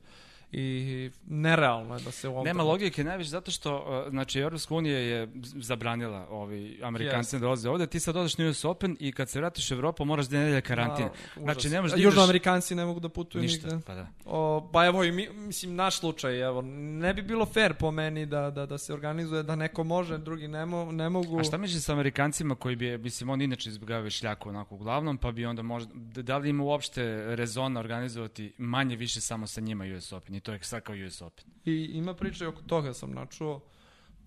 [0.53, 4.75] I nerealno je da se u ovom Nema logike najviše zato što, uh, znači, Europska
[4.75, 7.37] unija je zabranila ovi Amerikanci Jeste.
[7.37, 10.05] da dolaze ovde, ti sad odeš na US Open i kad se vratiš u Evropu
[10.05, 11.05] moraš da nedelja karantin.
[11.05, 13.81] Naravno, Znači, ne možeš da Južno ideš- Amerikanci ne mogu da putuju Ništa, nigde.
[13.85, 14.07] pa da.
[14.25, 18.25] O, pa evo i mi, mislim naš slučaj, evo, ne bi bilo fair po meni
[18.25, 21.39] da, da, da se organizuje da neko može, drugi ne, mo, ne mogu.
[21.39, 25.31] A šta misliš sa Amerikancima koji bi, mislim, on inače izbjegavaju šljaku onako uglavnom, pa
[25.31, 27.03] bi onda možda, da da li ima uopšte
[27.35, 31.45] rezona organizovati manje više samo sa njima US Open to je sad kao US Open.
[31.65, 33.61] I ima priče oko toga sam načuo.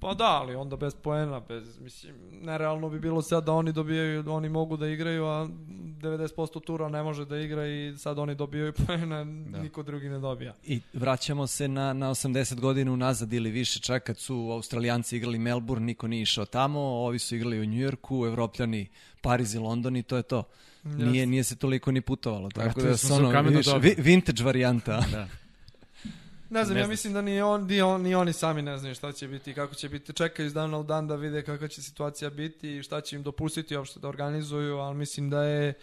[0.00, 4.22] Pa da, ali onda bez poena, bez, mislim, nerealno bi bilo sad da oni dobijaju,
[4.22, 8.34] da oni mogu da igraju, a 90% tura ne može da igra i sad oni
[8.34, 9.62] dobijaju poena, Da.
[9.62, 10.54] niko drugi ne dobija.
[10.64, 15.38] I vraćamo se na, na 80 godina unazad ili više, čak kad su Australijanci igrali
[15.38, 18.88] Melbourne, niko nije išao tamo, ovi su igrali u Njujorku, Evropljani
[19.20, 20.42] Pariz i London i to je to.
[20.84, 23.30] Nije, nije se toliko ni putovalo, tako Vratili da se ono,
[23.78, 25.00] vi- vintage varijanta.
[25.12, 25.28] Da.
[26.54, 28.94] Ne znam, Ne ja mislim da ni, on, ni, on, ni oni sami ne znaju
[28.94, 30.12] šta će biti i kako će biti.
[30.12, 33.22] Čekaju iz dana u dan da vide kakva će situacija biti i šta će im
[33.22, 35.74] dopustiti uopšte da organizuju, ali mislim da je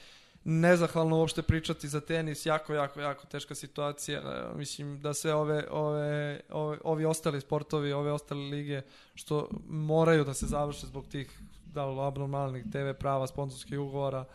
[0.44, 4.22] nezahvalno uopšte pričati za tenis, jako, jako, jako teška situacija.
[4.22, 8.82] E, Mislim da sve ove, ove, ove, ovi ostali sportovi, ove ostale lige,
[9.16, 14.26] što moraju da se završe zbog tih da li abnormalnih TV prava, sponsorskih ugovora,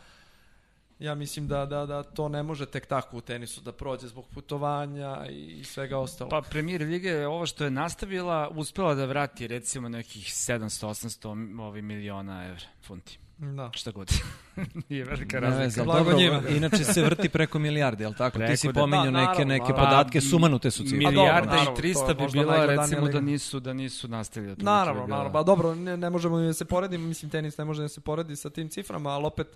[0.98, 4.26] ja mislim da, da, da to ne može tek tako u tenisu da prođe zbog
[4.34, 6.30] putovanja i svega ostalog.
[6.30, 11.82] Pa premijer lige je ovo što je nastavila, uspela da vrati recimo nekih 700-800 ovi
[11.82, 13.18] miliona evra funti.
[13.38, 13.70] Da.
[13.74, 14.12] Šta god.
[14.88, 15.90] Nije velika Ne razlika.
[15.90, 16.42] ali Blago njima.
[16.56, 18.32] inače se vrti preko milijarde, jel tako?
[18.32, 18.72] Ti Preko si da.
[18.72, 19.84] pominjao Da, neke, neke naravno.
[19.84, 20.98] podatke, Pa, sumanute su cifre.
[20.98, 24.52] Milijarda naravno, i to 300 je bi bila recimo da nisu, da nisu nastavili.
[24.52, 25.32] otprilike Naravno, naravno.
[25.32, 28.36] Pa dobro, ne, ne možemo da se poredimo, mislim tenis ne može da se poredi
[28.36, 29.46] sa tim ciframa, ali opet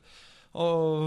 [0.52, 0.98] o,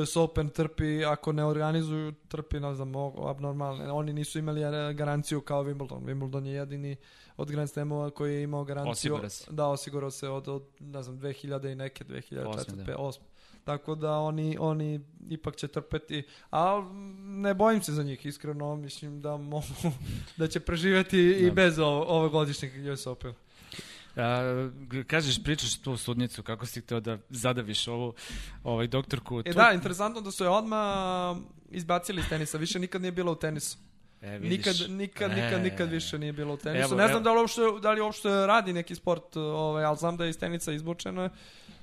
[0.00, 2.92] US Open trpi, ako ne organizuju, trpi, ne znam,
[3.28, 3.92] abnormalne.
[3.92, 4.60] Oni nisu imali
[4.94, 6.04] garanciju kao Wimbledon.
[6.04, 6.96] Wimbledon je jedini
[7.36, 8.90] od Grand Slamova koji je imao garanciju.
[8.90, 9.44] Osigurao se.
[9.50, 12.84] Da, osigurao se od, od ne znam, 2000 i neke, 2004, Osme, da.
[12.84, 13.18] 2008.
[13.64, 16.90] Tako da oni, oni ipak će trpeti, a
[17.24, 19.66] ne bojim se za njih, iskreno, mislim da mogu,
[20.38, 21.52] da će preživeti i Da.
[21.52, 23.32] bez ovo, ovogodišnjeg US Open.
[24.16, 24.70] A,
[25.06, 28.14] kažeš, pričaš tu sudnicu, kako si hteo da zadaviš ovu
[28.64, 29.40] ovaj, doktorku.
[29.40, 31.36] E Tu- da, interesantno da su je odmah
[31.70, 33.78] izbacili iz tenisa, više nikad nije bila u tenisu.
[34.22, 34.50] E, vidiš.
[34.58, 35.62] Nikad, nikad, nikad, E.
[35.62, 36.84] nikad više nije bilo u tenisu.
[36.84, 37.20] Evo, ne znam evo.
[37.20, 40.38] da li, uopšte, da li uopšte radi neki sport, ovaj, ali znam da je iz
[40.38, 41.28] tenisa izbučeno.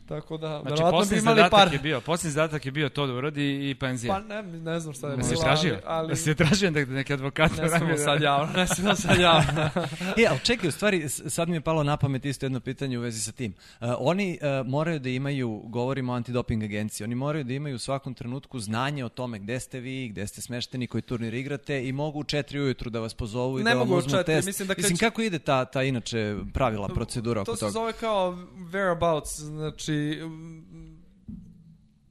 [0.05, 1.73] Tako da, Znači, verovatno bi imali par.
[1.73, 4.13] je bio, posljednji zadatak je bio to da uradi i penzija.
[4.13, 5.73] Pa ne, ne znam šta je Da si bilo, tražio?
[5.73, 9.19] ali, ali Da si tražio da neki advokat ne smemo sad javno, ne smemo sad
[9.19, 9.69] javno.
[10.17, 13.01] E, ali čekaj, u stvari, sad mi je palo na pamet isto jedno pitanje u
[13.01, 13.53] vezi sa tim.
[13.81, 17.79] Uh, oni uh, moraju da imaju, govorimo o antidoping agenciji, oni moraju da imaju u
[17.79, 21.91] svakom trenutku znanje o tome gde ste vi, gde ste smešteni, koji turnir igrate i
[21.91, 24.45] mogu u četiri ujutru da vas pozovu i Ne da vam uzmu četiri, test.
[24.45, 27.71] mislim da mislim kako ide ta, ta inače pravila, procedura oko To se toga?
[27.71, 28.31] zove kao
[28.71, 29.92] whereabouts, znači
[30.25, 31.03] mm,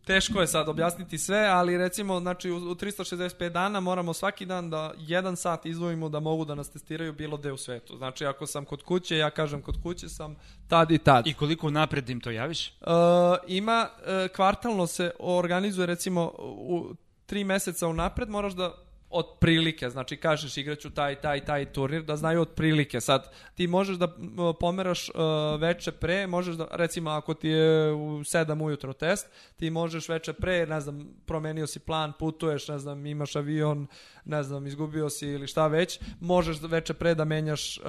[0.05, 4.71] teško je sad objasniti sve, ali recimo znači u, u 365 dana moramo svaki dan
[4.71, 7.97] da jedan sat izdvojimo da mogu da nas testiraju bilo gde u svetu.
[7.97, 10.37] Znači ako sam kod kuće, ja kažem kod kuće sam
[10.69, 11.27] tad i tad.
[11.27, 12.69] I koliko napred im to javiš?
[12.69, 12.87] Uh,
[13.47, 16.95] ima, uh, kvartalno se organizuje recimo u
[17.27, 18.75] tri meseca unapred moraš da
[19.13, 23.01] otprilike, znači kažeš igraću taj, taj, taj turnir, da znaju otprilike.
[23.01, 24.09] Sad, ti možeš da
[24.61, 25.15] pomeraš uh,
[25.61, 30.33] veče pre, možeš da, recimo ako ti je u 7 ujutro test, ti možeš veče
[30.33, 33.87] pre, ne znam, promenio si plan, putuješ, ne znam, imaš avion,
[34.25, 37.85] ne znam, izgubio si ili šta već, možeš da veče pre da menjaš uh,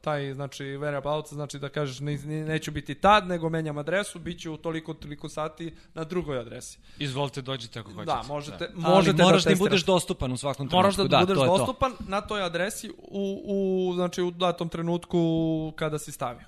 [0.00, 4.40] taj, znači, whereabouts, znači da kažeš ne, ne- neću biti tad, nego menjam adresu, bit
[4.40, 6.78] ću u toliko, toliko sati na drugoj adresi.
[6.98, 8.06] Izvolite, dođite ako hoćete.
[8.06, 9.58] Da, možete, Ali možete moraš da da im testiraš.
[9.58, 10.76] budeš dostupan dostupan u svakom trenutku.
[10.76, 11.58] Moraš da, da budeš to je to.
[11.58, 15.18] dostupan na toj adresi u, u, znači, u datom trenutku
[15.76, 16.46] kada si stavio.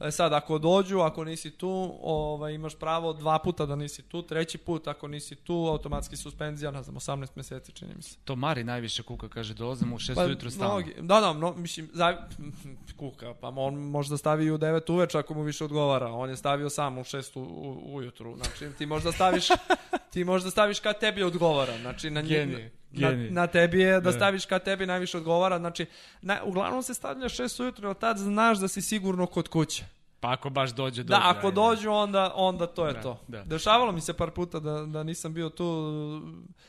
[0.00, 4.22] E sad, ako dođu, ako nisi tu, ovaj, imaš pravo dva puta da nisi tu,
[4.22, 8.16] treći put ako nisi tu, automatski suspenzija, ne znam, 18 meseci čini mi se.
[8.24, 10.74] To Mari najviše kuka, kaže, dolazim u 6 Pa, ujutru stalno.
[10.74, 12.16] mnogi- Da, da, no, mislim, za,
[12.98, 16.06] kuka, pa on možda stavi u 9 uveče ako mu više odgovara.
[16.08, 18.36] On je stavio sam u 6 u, u, ujutru.
[18.36, 19.48] Znači, ti možda staviš,
[20.12, 21.78] ti možda staviš kad tebi odgovara.
[21.78, 24.12] Znači, na, Genije, na, na tebi je da Da.
[24.12, 25.58] staviš kad tebi najviše odgovara.
[25.58, 25.86] Znači,
[26.22, 29.84] na, uglavnom se stavlja 6 ujutru, jer tad znaš da si sigurno kod kuće.
[30.20, 31.08] Pa ako baš dođe, dođe.
[31.10, 31.54] Da, ako ajde.
[31.54, 33.18] dođu, onda, onda to je Da, to.
[33.28, 33.42] da.
[33.44, 35.90] Dešavalo mi se par puta da, da nisam bio tu,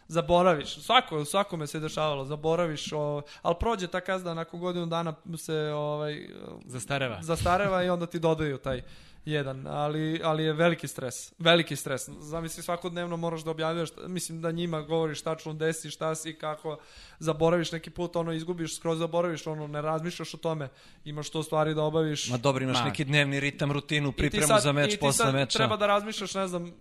[0.07, 0.75] zaboraviš.
[0.75, 6.27] Svako, svakome se dešavalo, zaboraviš, o, ali prođe ta kazna, nakon godinu dana se ovaj,
[6.65, 7.17] Zastareva.
[7.21, 8.81] zastareva i onda ti dodaju taj
[9.25, 12.09] jedan, ali, ali je veliki stres, veliki stres.
[12.09, 16.77] Zamisli svakodnevno moraš da objavljaš, mislim da njima govoriš tačno gde si, šta si, kako,
[17.19, 20.69] zaboraviš neki put, ono izgubiš, skroz zaboraviš, ono ne razmišljaš o tome,
[21.05, 22.29] imaš to stvari da obaviš.
[22.29, 22.85] Ma dobro, imaš Ma.
[22.85, 25.57] neki dnevni ritam, rutinu, I ti pripremu sad- za i meč, ti posle sad meča.
[25.57, 26.71] Treba da razmišljaš, ne znam,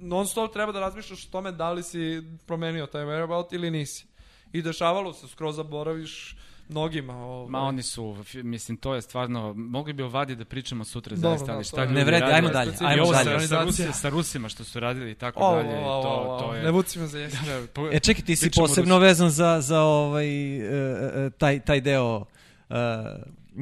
[0.00, 4.06] non stop treba da razmišljaš o tome da li si promenio taj whereabout ili nisi.
[4.52, 6.36] I dešavalo se, skroz zaboraviš
[6.70, 7.16] mnogima.
[7.16, 7.50] Ovaj.
[7.50, 11.30] Ma oni su, mislim, to je stvarno, mogli bi o Vadi da pričamo sutra Dobro,
[11.30, 13.24] zaista, da, ali šta Ne vredi, ajmo dalje, ajmo ovo dalje.
[13.24, 13.86] sa, sa, Organizacija.
[13.86, 16.54] Rusi, sa Rusima što su radili i tako O, dalje, o, o, to, o, to
[16.54, 16.62] je...
[16.62, 17.40] Ne vuci me za jezik.
[17.74, 19.08] Da, E, čekaj, ti si posebno Rusiji.
[19.08, 20.64] vezan za, za ovaj, e,
[21.16, 22.24] e, taj, taj deo
[22.70, 22.74] e,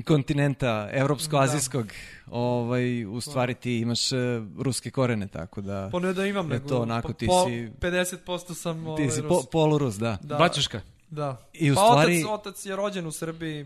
[0.03, 1.87] kontinenta evropsko-azijskog.
[2.29, 4.17] Ovaj, u stvari ti imaš e,
[4.59, 7.45] ruske korene, tako da Pa ne da imam, E nego to, onako, po, ti po,
[7.47, 9.29] si- 50% sam ovaj, ti si Rus.
[9.31, 10.19] po, polurus, da.
[10.23, 10.81] da, Bačuška.
[11.11, 11.37] Da.
[11.53, 13.65] I u pa stvari- otac, otac je rođen u Srbiji,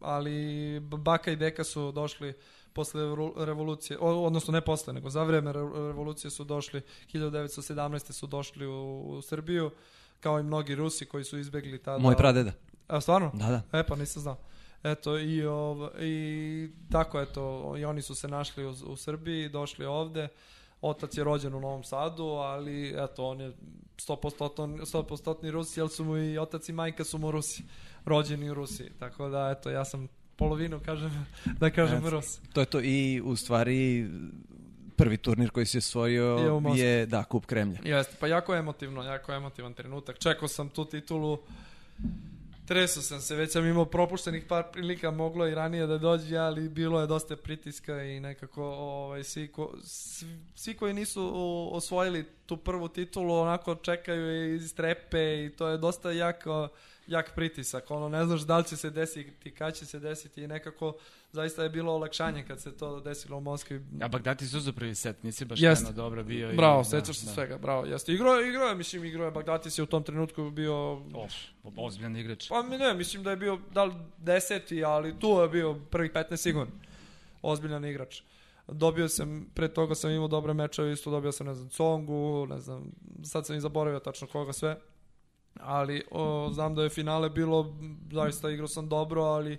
[0.00, 0.34] ali
[0.80, 2.34] baka i deka su došli
[2.72, 8.12] posle revo- revolucije, odnosno ne posle, nego za vreme re- revolucije su došli, 1917.
[8.12, 8.72] su došli u,
[9.08, 9.70] u Srbiju,
[10.20, 11.98] kao i mnogi Rusi koji su izbegli tada.
[11.98, 12.52] Moj pradeda.
[12.88, 13.30] A stvarno?
[13.34, 13.78] Da, da.
[13.78, 14.36] E pa nisam znao.
[14.82, 19.84] Eto i, ov, i tako eto i oni su se našli u, u Srbiji, došli
[19.86, 20.28] ovde.
[20.82, 23.52] Otac je rođen u Novom Sadu, ali eto on je
[23.96, 27.62] 100% 100% Rus, jer su mu i otac i majka su mu Rusi,
[28.04, 28.90] rođeni u Rusiji.
[28.98, 31.26] Tako da eto ja sam polovinu kažem
[31.60, 32.10] da kažem Eto.
[32.10, 32.40] Rus.
[32.52, 34.08] To je to i u stvari
[34.96, 37.78] prvi turnir koji si osvojio Je je, da, Kup Kremlja.
[37.84, 40.18] Jeste, pa jako emotivno, jako emotivan trenutak.
[40.18, 41.38] Čekao sam tu titulu,
[42.70, 46.68] tresao sam se, već sam imao propuštenih par prilika, moglo i ranije da dođe, ali
[46.68, 49.74] bilo je dosta pritiska i nekako ovaj, svi, ko,
[50.54, 51.30] svi, koji nisu
[51.72, 56.68] osvojili tu prvu titulu onako čekaju i strepe i to je dosta jako,
[57.06, 57.90] jak pritisak.
[57.90, 60.94] Ono, ne znaš da li će se desiti, kad će se desiti i nekako
[61.32, 63.84] zaista je bilo olakšanje kad se to desilo u Moskvi.
[64.02, 65.84] A Bagdati su uzeo prvi set, nisi baš Jeste.
[65.84, 66.52] jedno dobro bio.
[66.52, 67.32] i- Bravo, da, sećaš se da.
[67.32, 68.12] svega, bravo, jeste.
[68.12, 70.92] Igro igro je, mislim, igro je Bagdatis je u tom trenutku bio...
[71.14, 71.32] Of,
[71.76, 72.48] ozbiljan igrač.
[72.48, 76.36] Pa ne, mislim da je bio, da li deseti, ali tu je bio prvih 15
[76.36, 76.72] sigurno.
[77.42, 78.22] Ozbiljan igrač.
[78.68, 82.58] Dobio sam, pre toga sam imao dobre mečeve, isto dobio sam, ne znam, Congu, ne
[82.60, 84.80] znam, sad sam i zaboravio tačno koga sve.
[85.60, 87.74] Ali o, znam da je finale bilo,
[88.12, 89.58] zaista igrao sam dobro, ali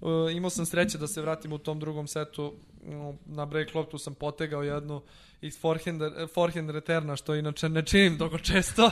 [0.00, 2.54] o, imao sam sreće da se vratim u tom drugom setu.
[2.88, 5.02] O, na break loptu sam potegao jednu
[5.40, 6.02] iz forehand,
[6.34, 8.90] forehand returna, što inače ne činim toliko često.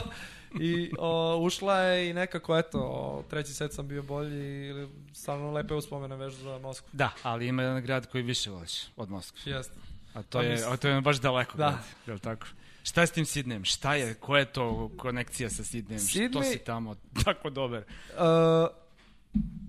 [0.59, 5.51] I o, ušla je i nekako, eto, o, treći set sam bio bolji i stvarno
[5.51, 6.89] lepe uspomene vežu za Moskvu.
[6.93, 9.51] Da, ali ima jedan grad koji više voliš od Moskve.
[9.51, 9.75] Jeste.
[10.13, 11.69] A to Pa je, a to je baš daleko Da.
[11.69, 12.47] grad, je li tako?
[12.83, 13.65] Šta je s tim Sidnejem?
[13.65, 16.07] Šta je, koja je to konekcija sa Sidnejem?
[16.07, 17.83] Što Sydney- si tamo tako dobar?
[18.09, 18.67] Uh,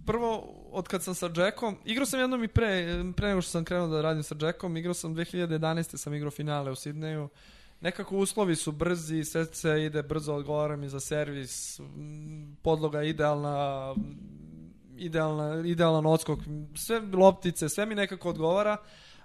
[0.07, 0.37] prvo,
[0.73, 3.89] od kad sam sa Jackom, igrao sam jednom i pre, pre nego što sam krenuo
[3.89, 5.97] da radim sa Jackom, igrao sam 2011.
[5.97, 7.29] sam igrao finale u Sidneju.
[7.81, 11.81] Nekako uslovi su brzi, sve se ide brzo, odgovara mi za servis,
[12.63, 13.95] podloga idealna,
[14.97, 16.39] idealna, idealan odskok,
[16.77, 18.77] sve loptice, sve mi nekako odgovara.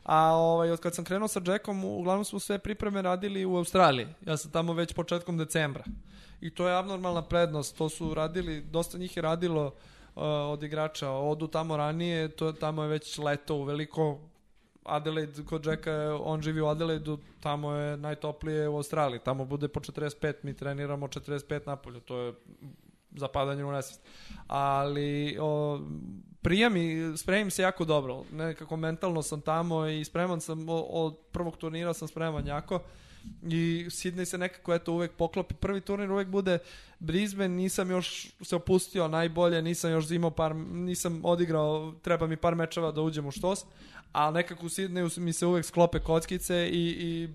[0.06, 4.08] A ovaj, od kad sam krenuo sa Jackom, uglavnom smo sve pripreme radili u Australiji.
[4.26, 5.84] Ja sam tamo već početkom decembra.
[6.42, 7.78] I to je abnormalna prednost.
[7.78, 11.10] To su radili, dosta njih je radilo uh, od igrača.
[11.10, 14.20] Odu tamo ranije, to, tamo je već leto u veliko
[14.84, 19.20] Adelaide, kod Jacka, on živi u Adelaidu, tamo je najtoplije u Australiji.
[19.20, 22.00] Tamo bude po 45, mi treniramo 45 napolju.
[22.00, 22.34] To je
[23.12, 24.02] zapadanje u nesvest.
[24.48, 25.80] Ali o,
[26.46, 28.24] prijam i spremim se jako dobro.
[28.32, 32.80] Nekako mentalno sam tamo i spreman sam, od prvog turnira sam spreman jako.
[33.44, 35.54] I Sydney se nekako eto uvek poklopi.
[35.54, 36.60] Prvi turnir uvek bude
[37.00, 42.56] Brisbane, nisam još se opustio najbolje, nisam još imao par, nisam odigrao, treba mi par
[42.56, 43.66] mečeva da uđem u štos,
[44.12, 47.30] a nekako u Sydneyu mi se uvek sklope kockice i, i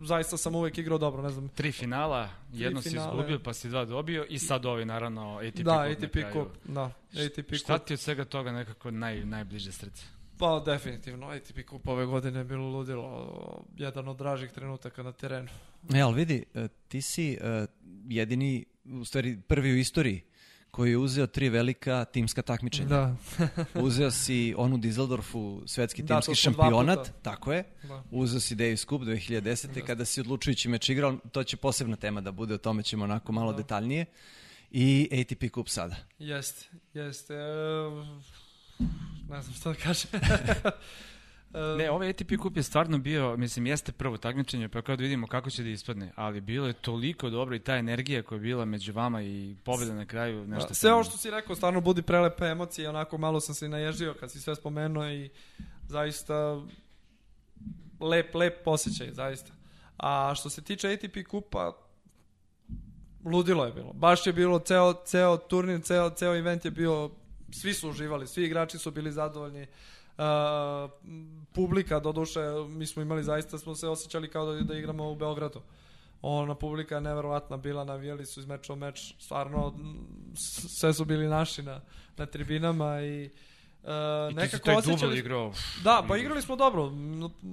[0.00, 1.48] zaista sam uvek igrao dobro, ne znam.
[1.48, 3.14] Tri finala, jedno si finale.
[3.14, 6.32] izgubio, pa si dva dobio i sad ovi naravno ATP da, Cup na ATP kraju.
[6.32, 7.86] Cup, da, ATP Šta Cup.
[7.86, 10.04] ti od svega toga nekako naj, najbliže srce?
[10.38, 15.48] Pa definitivno, ATP Cup ove godine je bilo ludilo, jedan od dražih trenutaka na terenu.
[15.94, 17.66] E, ali vidi, e, ti si e,
[18.08, 20.22] jedini, u stvari prvi u istoriji
[20.70, 22.88] koji je uzeo tri velika timska takmičenja.
[22.88, 23.16] Da,
[23.76, 27.64] Uzeo si onu Dizeldorfu svetski Da, timski šampionat, tako je.
[27.82, 28.02] da.
[28.10, 29.82] Uzeo si Davis Cup 2010.
[29.82, 33.32] kada si odlučujući meč igrao, to će posebna tema da bude, o tome ćemo onako
[33.32, 33.56] malo Da.
[33.56, 34.04] detaljnije.
[34.70, 35.96] I ATP Cup sada.
[36.18, 37.34] Jeste, jeste.
[37.34, 37.38] E,
[39.28, 40.10] ne znam šta da kažem.
[41.54, 45.26] Ne, ovaj ATP kup je stvarno bio, mislim, jeste prvo takmičenje, pa kao da vidimo
[45.26, 48.64] kako će da ispadne, ali bilo je toliko dobro i ta energija koja je bila
[48.64, 50.68] među vama i pobjeda na kraju, nešto...
[50.68, 53.68] Da, sve ovo što si rekao stvarno budi prelepe emocije, onako malo sam se i
[53.68, 55.30] naježio kad si sve spomenuo i
[55.88, 56.62] zaista
[58.00, 59.52] lep, lep posjećaj, zaista.
[59.96, 61.72] A što se tiče ATP kupa,
[63.24, 63.92] ludilo je bilo.
[63.92, 67.10] Baš je bilo ceo, ceo turnir, ceo, ceo event je bio,
[67.52, 69.62] svi su uživali, svi igrači su bili zadovoljni.
[69.62, 69.68] Uh,
[71.52, 75.60] publika, doduše, mi smo imali zaista, smo se osjećali kao da, da igramo u Beogradu.
[76.22, 79.74] Ona publika je neverovatna bila, navijali su iz meča u meč, stvarno
[80.78, 81.80] sve su bili naši na,
[82.16, 83.30] na tribinama i
[83.82, 85.00] uh, I ti si nekako taj osjećali...
[85.00, 85.52] dubl igrao.
[85.84, 86.92] Da, pa igrali smo dobro,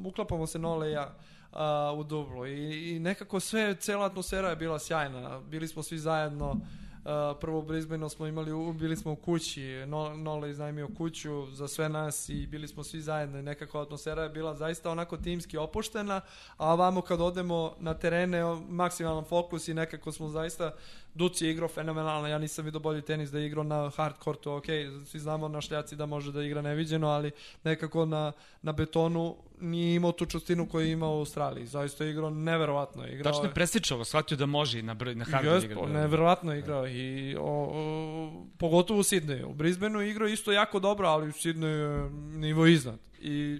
[0.06, 1.16] uklapamo se Nole i ja
[1.52, 5.98] a, u dublu i, i nekako sve, cela atmosfera je bila sjajna, bili smo svi
[5.98, 6.60] zajedno,
[7.06, 11.68] a, prvo u Brisbaneu smo imali, bili smo u kući, no, Nole iznajmio kuću za
[11.68, 15.58] sve nas i bili smo svi zajedno i nekako atmosfera je bila zaista onako timski
[15.58, 16.22] opuštena,
[16.58, 20.72] a vamo kad odemo na terene, maksimalan fokus i nekako smo zaista
[21.16, 24.52] Duci je igrao fenomenalno, ja nisam vidio bolji tenis da je igrao na hard courtu,
[24.52, 24.66] ok,
[25.06, 27.32] svi znamo na šljaci da može da igra neviđeno, ali
[27.64, 32.12] nekako na, na betonu nije imao tu čustinu koju je imao u Australiji, zaista je
[32.12, 33.04] igrao neverovatno.
[33.04, 35.78] je Igrao Tačno je presličalo, shvatio da može na, broj, na hardu Jest, igra.
[35.80, 35.94] pa, da.
[35.94, 39.50] neverovatno je igrao i o, o, pogotovo u Sidneju.
[39.50, 43.00] U Brisbaneu je igrao isto jako dobro, ali u Sidneju je nivo iznad.
[43.22, 43.60] I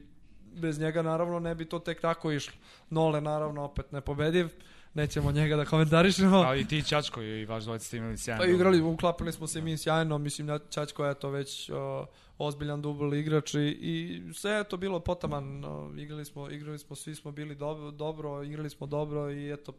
[0.56, 2.54] bez njega naravno ne bi to tek tako išlo.
[2.90, 4.50] Nole naravno opet nepobediv,
[4.94, 6.38] nećemo njega da komentarišemo.
[6.38, 8.40] Ali ti i Čačko i vaš dvojica ste imali sjajan.
[8.40, 12.06] Pa igrali, uklapili smo se mi sjajno, mislim da Čačko je to već o,
[12.38, 15.64] ozbiljan dubl igrač i, i sve je to bilo potaman,
[15.98, 19.74] igrali smo, igrali smo, svi smo bili dobro, dobro, igrali smo dobro i eto,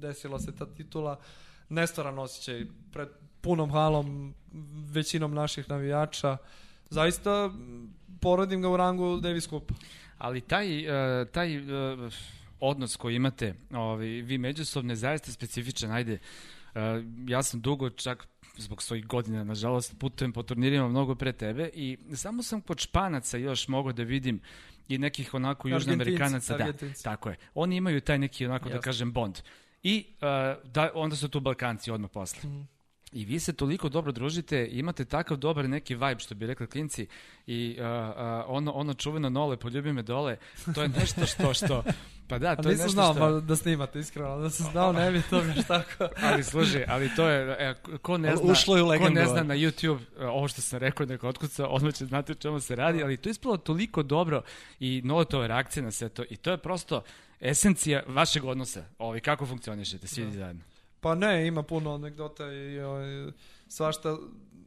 [0.00, 1.20] desila se ta titula,
[1.68, 3.08] nestvaran osjećaj pred
[3.40, 4.34] punom halom,
[4.92, 6.36] većinom naših navijača,
[6.90, 7.50] zaista
[8.20, 9.72] poredim ga u rangu Davis Cup.
[10.18, 12.12] Ali taj, uh, taj uh,
[12.60, 16.18] odnos koji imate, ovaj, vi međusobno je zaista specifičan, ajde,
[16.74, 16.80] uh,
[17.28, 21.98] ja sam dugo čak zbog svojih godina, nažalost, putujem po turnirima mnogo pre tebe i
[22.14, 24.40] samo sam kod Španaca još mogao da vidim
[24.88, 27.36] i nekih onako južnoamerikanaca, da, tako je.
[27.54, 28.82] Oni imaju taj neki onako da Jasno.
[28.82, 29.38] kažem bond.
[29.82, 32.50] I uh, da, onda su tu Balkanci odmah posle.
[32.50, 32.73] Mhm.
[33.14, 37.06] I vi se toliko dobro družite, imate takav dobar neki vibe, što bi rekli klinci,
[37.46, 40.36] i uh, uh, ono, ono čuveno nole, poljubi me dole,
[40.74, 41.82] to je nešto što, što
[42.28, 43.40] pa da, A to je nisam nešto znao što...
[43.40, 46.08] da snimate, iskreno, da sam znao, ne bi to baš tako.
[46.26, 49.42] Ali služi, ali to je, e, ko ne zna, Ušlo je u ko ne zna
[49.42, 52.76] na YouTube, e, ovo što sam rekao, neka otkuca, odmah će znati o čemu se
[52.76, 54.42] radi, ali to je ispalo toliko dobro
[54.80, 57.02] i Noletove reakcije na sve to i to je prosto
[57.40, 60.73] esencija vašeg odnosa, ovaj, kako funkcionišete, svi zajedno.
[61.04, 63.32] Pa ne, ima puno anegdota i ovaj,
[63.68, 64.16] svašta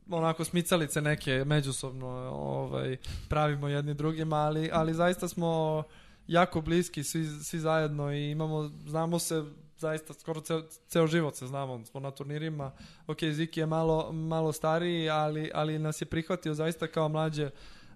[0.10, 2.98] onako smicalice neke međusobno ovaj,
[3.30, 5.84] pravimo jedni drugima, ali, ali zaista smo
[6.28, 9.44] jako bliski svi, svi zajedno i imamo, znamo se
[9.78, 12.72] zaista skoro ceo, ceo život se znamo, smo na turnirima,
[13.08, 17.50] ok, Ziki je malo, malo stariji, ali, ali nas je prihvatio zaista kao mlađe,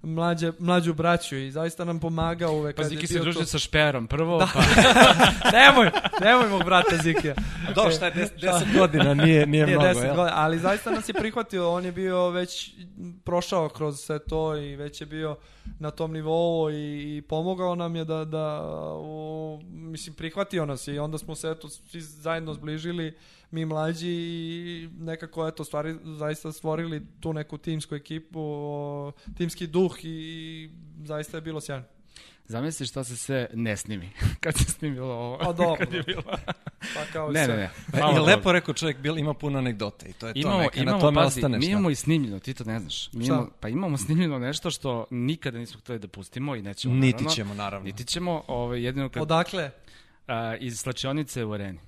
[0.03, 2.75] mlađe, mlađu braću i zaista nam pomaga uvek.
[2.75, 4.61] Pa Ziki se bio družio to- sa Šperom prvo, pa
[5.57, 7.35] nemoj, nemoj mog brata Zikija.
[7.75, 10.15] Do, šta je 10 godina, nije, nije, Nije mnogo, 10 jel?
[10.15, 12.71] godina, ali zaista nas je prihvatio, on je bio već
[13.23, 15.37] prošao kroz sve to i već je bio
[15.79, 16.75] na tom nivou i,
[17.17, 18.61] i pomogao nam je da, da
[18.95, 23.17] u, mislim, prihvatio nas je i onda smo se eto svi zajedno zbližili,
[23.51, 30.05] mi mlađi i nekako eto stvari zaista stvorili tu neku timsku ekipu, o, timski duh
[30.05, 30.69] i, i
[31.03, 31.85] zaista je bilo sjajno.
[32.45, 34.09] zamisli šta se sve ne snimi,
[34.43, 35.75] kad se snimilo ovo, Pa dobro.
[35.85, 36.21] kad je bilo...
[36.95, 37.55] Pa kao i ne, sve.
[37.55, 40.33] ne, ne, Pa, hvala I lepo rekao čovjek, bil, ima puno anegdota i to je
[40.33, 41.59] to, Imamo, neka imamo, na tome pazi, ostaneš.
[41.59, 43.13] mi imamo i snimljeno, ti to ne znaš.
[43.13, 43.33] Mi Šta?
[43.33, 46.93] imamo, pa imamo snimljeno nešto što nikada nismo hteli da pustimo i nećemo.
[46.93, 47.29] Niti naravno.
[47.29, 47.85] ćemo, naravno.
[47.85, 49.71] Niti ćemo, ovaj, jedino kad, Odakle?
[50.27, 51.79] a, iz slačionice u areni.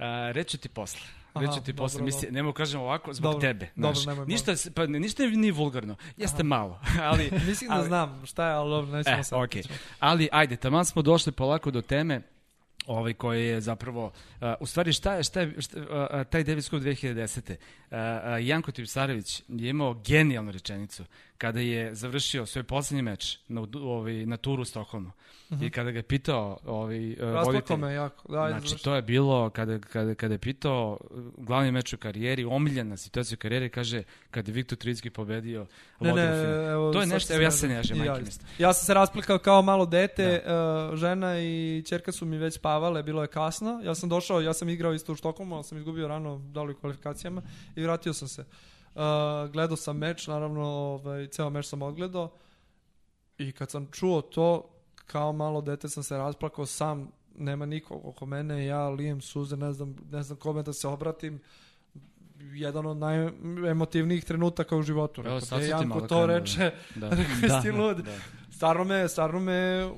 [0.00, 1.00] A, reću ti posle.
[1.32, 3.68] Aha, Reći ti posle, dobro, misli, nemo kažem ovako, zbog Dobro, tebe.
[3.76, 4.06] dobro, znaš.
[4.06, 7.30] nemoj ništa, pa, ništa nije vulgarno, jeste malo, ali...
[7.46, 9.42] Mislim da ali- znam šta je, ali dobro, nećemo E, sad.
[9.44, 9.62] okej.
[9.98, 12.22] Ali, ajde, taman smo došli polako do teme
[12.86, 14.12] ovaj koji je zapravo uh,
[14.60, 17.50] u stvari šta je šta je šta, uh, uh, taj Davis Cup 2010.
[17.50, 17.56] Uh,
[17.90, 21.04] uh, Janko Tipsarević je imao genijalnu rečenicu
[21.40, 25.10] kada je završio svoj poslednji meč na ovaj na turu u Stokholmu.
[25.60, 28.32] I kada ga je pitao ovaj uh, Rasplako voditelj me jako.
[28.32, 28.84] Da, Znači, završi.
[28.84, 33.36] to je bilo kada, kada, kada je pitao uh, glavni meč u karijeri, omiljena situacija
[33.36, 35.66] u karijeri, kaže kada je Viktor Tricki pobedio
[36.00, 36.22] Ne, ne,
[36.70, 38.18] evo, To je nešto, evo ja se ne majke ja.
[38.58, 40.42] Ja sam se rasplikao kao malo dete,
[40.90, 43.80] uh, žena i čerka su mi već spavale, bilo je kasno.
[43.84, 46.72] Ja sam došao, ja sam igrao isto u Štokholmu, ali sam izgubio rano, da li
[46.72, 47.42] u kvalifikacijama
[47.76, 48.40] i vratio sam se.
[48.40, 48.46] Uh,
[49.52, 52.30] gledao sam meč, naravno, ovaj, ceo meč sam odgledao
[53.38, 54.70] i kad sam čuo to,
[55.06, 59.72] kao malo dete sam se rasplakao sam, nema nikog oko mene, ja lijem suze, ne
[59.72, 61.40] znam, ne znam kome da se obratim,
[62.40, 65.22] jedan od najemotivnijih trenutaka u životu.
[65.26, 67.08] Evo, sad "E, su ti Janko malo to krenuli." reče, Da.
[67.42, 67.96] rekao, Da, lud?
[67.96, 68.16] da.
[68.50, 69.90] Stvarno me, stvarno me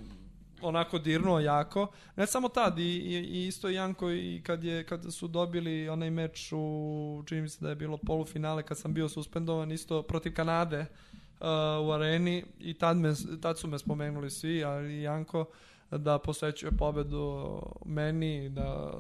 [0.63, 1.87] onako dirnuo jako.
[2.17, 6.11] Ne samo tad, i, i, isto i Janko i kad, je, kad su dobili onaj
[6.11, 10.35] meč u, čini mi se da je bilo polufinale kad sam bio suspendovan isto protiv
[10.35, 11.47] Kanade uh,
[11.87, 15.45] u areni i tad, me, tad su me spomenuli svi, ali Janko
[15.91, 18.93] da posvećuje pobedu meni, da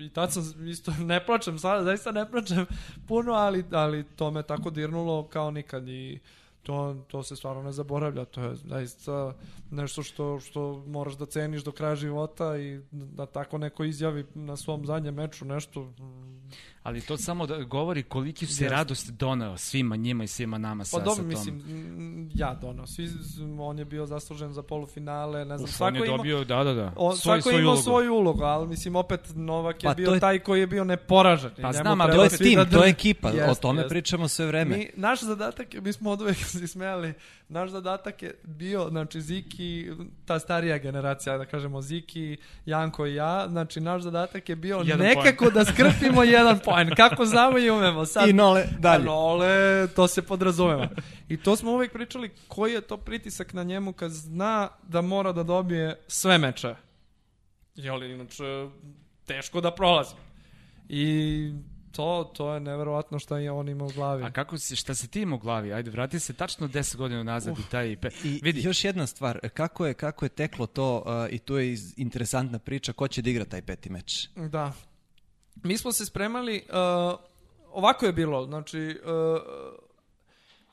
[0.00, 2.66] i tad sam isto ne plačem, sada zaista ne plačem
[3.08, 6.18] puno, ali, ali to me tako dirnulo kao nikad i
[6.62, 9.34] to, to se stvarno ne zaboravlja, to je zaista
[9.70, 14.56] nešto što, što moraš da ceniš do kraja života i da tako neko izjavi na
[14.56, 15.92] svom zadnjem meču nešto
[16.82, 18.68] Ali to samo da govori koliki se Jeste.
[18.68, 21.28] radost doneo svima njima i svima nama sa, Pa dobro, sa tom.
[21.28, 22.86] mislim, ja donao.
[22.86, 23.08] Svi,
[23.60, 26.64] on je bio zaslužen za polufinale, ne znam, Uf, on svako je ima, dobio, da,
[26.64, 26.92] da, da.
[26.96, 27.82] on, svoj, svako svoj je imao ulogu.
[27.82, 31.50] svoju ulogu, ali mislim, opet Novak je Pa, bio je- taj koji je bio neporažen.
[31.62, 33.88] Pa znam, ali To je tim, da to je ekipa, o Jeste, tome jeste.
[33.88, 34.76] pričamo sve vreme.
[34.76, 37.12] Mi, naš zadatak je, mi smo od uvek se smijali,
[37.48, 39.90] naš zadatak je bio, znači Ziki,
[40.24, 44.98] ta starija generacija, da kažemo Ziki, Janko i ja, znači naš zadatak je bio Jedan
[45.00, 48.06] nekako da skrpimo jedan poen, kako znamo i umemo.
[48.06, 49.04] Sad, I nole, dalje.
[49.04, 49.48] Nole,
[49.88, 50.88] to se podrazumeva.
[51.28, 55.32] I to smo uvek pričali koji je to pritisak na njemu kad zna da mora
[55.32, 56.74] da dobije sve meče.
[57.74, 58.68] Jeli, inače,
[59.26, 60.14] teško da prolazi.
[60.88, 61.52] I
[61.92, 64.24] to, to je neverovatno šta je on ima u glavi.
[64.24, 65.72] A kako si, šta se ti ima u glavi?
[65.72, 67.96] Ajde, vrati se tačno 10 godina nazad i taj...
[67.96, 68.08] Pe...
[68.24, 71.72] I Vidi, još jedna stvar, kako je, kako je teklo to uh, i tu je
[71.72, 74.28] iz- interesantna priča, ko će da igra taj peti meč?
[74.36, 74.72] Da.
[75.62, 77.18] Mi smo se spremali, uh,
[77.72, 79.42] ovako je bilo, znači, uh,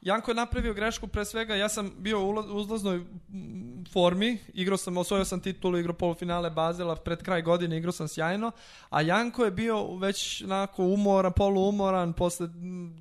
[0.01, 3.01] Janko je napravio grešku pre svega, ja sam bio u uzlaznoj
[3.93, 8.51] formi, igrao sam, osvojio sam titulu, igrao polufinale Bazela, pred kraj godine igrao sam sjajno,
[8.89, 12.47] a Janko je bio već onako umoran, poluumoran, posle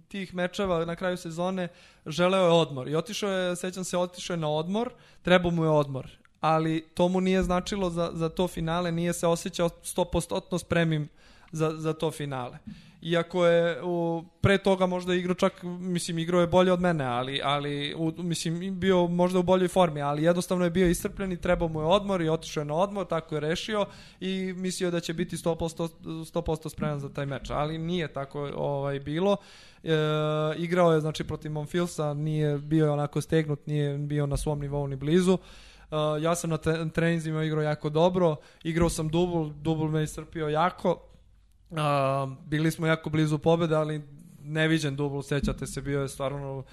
[0.08, 1.68] tih mečeva na kraju sezone,
[2.06, 2.88] želeo je odmor.
[2.88, 4.90] I otišao je, sećam se, otišao je na odmor,
[5.22, 6.10] trebao mu je odmor,
[6.40, 11.08] ali to mu nije značilo za, za to finale, nije se osjećao 100% spremim
[11.56, 12.58] za, za to finale.
[13.02, 17.40] Iako je u, pre toga možda igrao čak, mislim, igrao je bolje od mene, ali,
[17.44, 21.68] ali u, mislim, bio možda u boljoj formi, ali jednostavno je bio iscrpljen i trebao
[21.68, 23.86] mu je odmor i otišao je na odmor, tako je rešio
[24.20, 29.00] i mislio da će biti 100%, 100% spreman za taj meč, ali nije tako ovaj,
[29.00, 29.36] bilo.
[29.84, 29.90] E,
[30.56, 34.96] igrao je znači protiv Monfilsa, nije bio onako stegnut, nije bio na svom nivou ni
[34.96, 35.38] blizu.
[35.90, 36.58] Uh, ja sam na
[36.94, 41.05] treninzima igrao jako dobro, igrao sam dubl, dubl me iscrpio jako.
[41.70, 41.78] Uh,
[42.46, 44.02] bili smo jako blizu pobede, ali
[44.42, 46.64] neviđen dubl, sećate se, bio je stvarno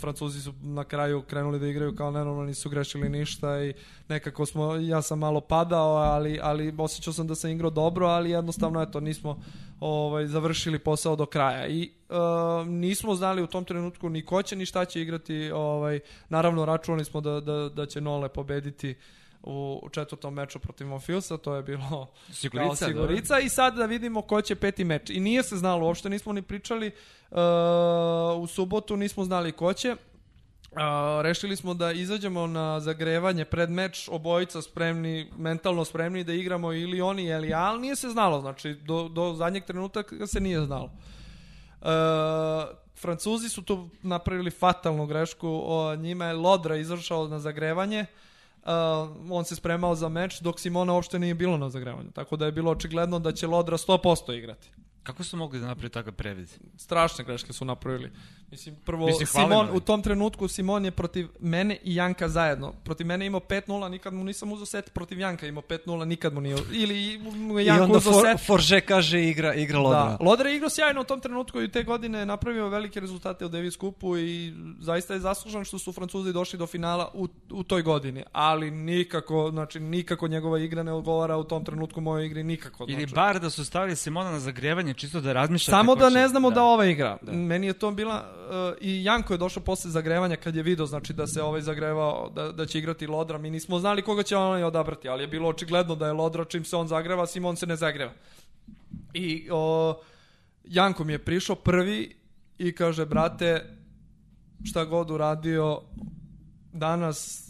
[0.00, 3.74] Francuzi su na kraju krenuli da igraju kao nenormalno, nisu grešili ništa i
[4.08, 8.30] nekako smo, ja sam malo padao, ali, ali osjećao sam da sam igrao dobro, ali
[8.30, 9.42] jednostavno eto, nismo
[9.80, 11.66] ovaj, završili posao do kraja.
[11.66, 16.00] I uh, nismo znali u tom trenutku ni ko će ni šta će igrati, ovaj,
[16.28, 18.94] naravno računali smo da, da, da će Nole pobediti
[19.42, 24.22] u četvrtom meču protiv Monfilsa, to je bilo kao Sigurica, sigurica i sad da vidimo
[24.22, 25.10] ko će peti meč.
[25.10, 26.90] I nije se znalo, uopšte nismo ni pričali,
[27.30, 27.38] uh,
[28.38, 29.92] u subotu nismo znali ko će.
[29.92, 30.78] Uh,
[31.22, 37.00] rešili smo da izađemo na zagrevanje pred meč, obojica spremni, mentalno spremni da igramo ili
[37.00, 40.90] oni ili ja, ali nije se znalo, znači do, do zadnjeg trenutka se nije znalo.
[41.80, 41.88] Uh,
[42.96, 48.31] Francuzi su tu napravili fatalnu grešku, o, njima je Lodra izašao na zagrevanje, Uh,
[49.30, 52.10] on se spremao za meč dok Simona uopšte nije bilo na zagrevanju.
[52.10, 54.70] Tako da je bilo očigledno da će Lodra 100% igrati.
[55.02, 56.48] Kako su mogli da napravi takav previd?
[56.76, 58.10] strašne greške su napravili.
[58.50, 59.76] Mislim, prvo, Mislim, Simon, im.
[59.76, 62.72] u tom trenutku Simon je protiv mene i Janka zajedno.
[62.84, 66.04] Protiv mene je imao 5-0, nikad mu nisam uzeo set, protiv Janka je imao 5-0,
[66.04, 68.46] nikad mu nije, ili mu je I Janko onda uzeo for, set.
[68.46, 70.04] Forže kaže igra, igra Lodra.
[70.04, 73.46] Da, Lodra je igrao sjajno u tom trenutku i te godine je napravio velike rezultate
[73.46, 77.62] u Davis Cupu i zaista je zaslužan što su Francuzi došli do finala u, u
[77.62, 82.44] toj godini, ali nikako, znači nikako njegova igra ne odgovara u tom trenutku mojoj igri,
[82.44, 82.84] nikako.
[82.88, 83.14] Ili znači.
[83.14, 86.50] bar da su stavili Simona na zagrevanje, čisto da razmišlja Samo da će- ne znamo
[86.50, 87.18] da, ova igra.
[87.22, 87.32] Da.
[87.32, 88.24] Meni je to bila
[88.74, 92.30] uh, i Janko je došao posle zagrevanja kad je video znači da se ovaj zagrevao
[92.30, 93.38] da, da će igrati Lodra.
[93.38, 96.64] Mi nismo znali koga će on odabrati, ali je bilo očigledno da je Lodra čim
[96.64, 98.12] se on zagreva, Simon se ne zagreva.
[99.14, 99.94] I o,
[100.64, 102.16] Janko mi je prišao prvi
[102.58, 103.76] i kaže brate
[104.64, 105.80] šta god uradio
[106.72, 107.48] danas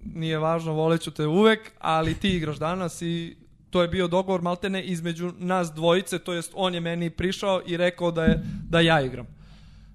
[0.00, 3.36] nije važno, voleću te uvek, ali ti igraš danas i
[3.74, 7.76] to je bio dogovor maltene između nas dvojice, to jest on je meni prišao i
[7.76, 9.26] rekao da je da ja igram.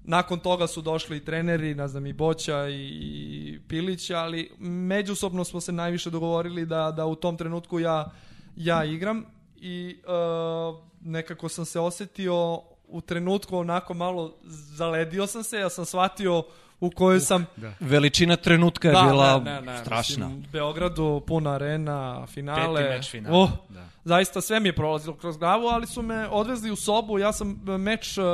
[0.04, 5.44] Nakon toga su došli i treneri, ne znam, i Boća i, i Pilić, ali međusobno
[5.44, 8.10] smo se najviše dogovorili da, da u tom trenutku ja,
[8.56, 9.24] ja igram
[9.56, 14.36] i uh, nekako sam se osetio u trenutku onako malo
[14.76, 16.42] zaledio sam se, ja sam shvatio
[16.80, 17.46] u kojoj sam
[17.80, 20.28] Veličina trenutka je da, bila ne, ne, ne, strašna.
[20.28, 22.82] Mislim, Beogradu, puna arena, finale.
[22.82, 23.38] Peti meč finala.
[23.38, 23.88] Oh, Da.
[24.04, 27.18] Zaista sve mi je prolazilo kroz glavu, ali su me odvezli u sobu.
[27.18, 28.24] Ja sam e, meč uh,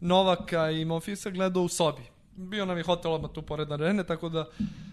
[0.00, 2.02] Novaka i Monfisa gledao u sobi.
[2.36, 4.46] Bio nam je hotel odmah tu pored arene, tako da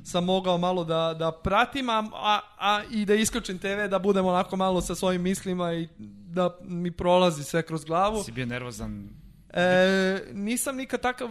[0.03, 4.25] sam mogao malo da, da pratim, a, a, a i da isključim TV, da budem
[4.25, 5.87] onako malo sa svojim mislima i
[6.27, 8.23] da mi prolazi sve kroz glavu.
[8.23, 9.09] Si bio nervozan.
[9.53, 11.29] E, nisam nikad takav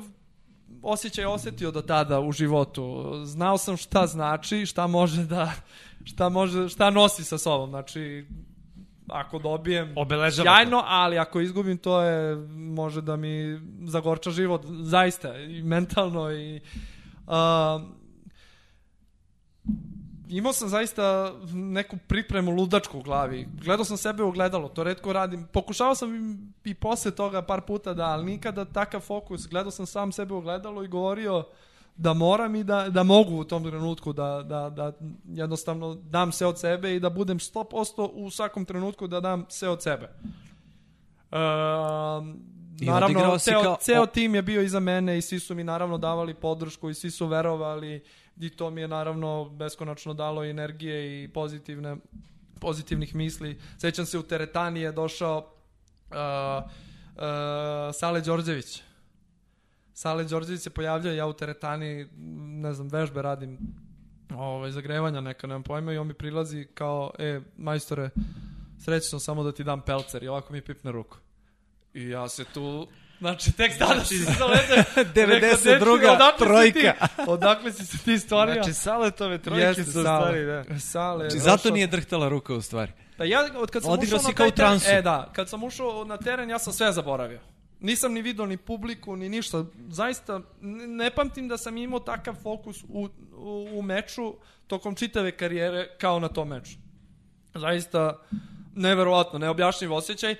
[0.82, 3.12] osjećaj osetio do tada u životu.
[3.24, 5.52] Znao sam šta znači, šta može da
[6.04, 7.70] šta može, šta nosi sa sobom.
[7.70, 8.26] Znači
[9.08, 15.36] ako dobijem Obeležava sjajno, ali ako izgubim to je može da mi zagorča život zaista
[15.38, 16.60] i mentalno i
[17.26, 17.80] a,
[20.28, 23.48] imao sam zaista neku pripremu ludačku u glavi.
[23.64, 25.46] Gledao sam sebe u ogledalo, to redko radim.
[25.52, 26.14] Pokušavao sam
[26.64, 29.48] i, i posle toga par puta da, ali nikada takav fokus.
[29.48, 31.44] Gledao sam sam sebe u ogledalo i govorio
[31.96, 34.92] da moram i da, da mogu u tom trenutku da, da, da
[35.24, 39.68] jednostavno dam sve od sebe i da budem 100% u svakom trenutku da dam sve
[39.68, 40.08] od sebe.
[42.80, 45.98] I naravno, ceo, kao- ceo tim je bio iza mene i svi su mi naravno
[45.98, 48.04] davali podršku i svi su verovali
[48.40, 51.96] i to mi je naravno beskonačno dalo energije i pozitivne
[52.60, 53.58] pozitivnih misli.
[53.78, 56.16] Sećam se u teretani je došao uh,
[56.64, 57.22] uh,
[57.94, 58.82] Sale Đorđević.
[59.94, 62.08] Sale Đorđević se pojavljao, ja u teretani,
[62.62, 63.58] ne znam, vežbe radim,
[64.34, 68.10] ovaj, zagrevanja neka, nemam pojma, i on mi prilazi kao, e, majstore,
[68.78, 71.16] srećno samo da ti dam pelcer, i ovako mi pipne ruku.
[71.94, 72.88] I ja se tu,
[73.20, 74.84] znači, tek tada si se zalete.
[74.96, 76.38] 92.
[76.38, 76.94] trojka.
[77.26, 78.54] Odakle si se ti stvorio?
[78.54, 80.02] Znači, Saletove trojke Jeste, su Sale.
[80.02, 80.80] stvari, da.
[80.80, 82.92] Sale Znači, zato došao- nije drhtala ruka u stvari.
[83.16, 84.84] Pa ja od kad sam Odigrao ušao si kao transu.
[84.84, 87.40] teren, e da, kad sam ušao na teren ja sam sve zaboravio.
[87.80, 89.64] Nisam ni video ni publiku ni ništa.
[89.88, 90.40] Zaista
[90.88, 94.34] ne pamtim da sam imao takav fokus u, u, u meču
[94.66, 96.72] tokom čitave karijere kao na tom meču.
[97.54, 98.18] Zaista
[98.74, 100.34] neverovatno, neobjašnjiv osjećaj.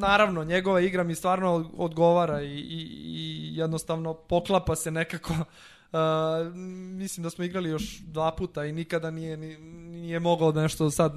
[0.00, 5.34] Naravno, njegova igra mi stvarno odgovara i, i, i jednostavno poklapa se nekako.
[5.92, 6.54] Uh,
[6.98, 9.58] mislim da smo igrali još dva puta i nikada nije, ni-
[9.90, 11.12] nije mogao da nešto sad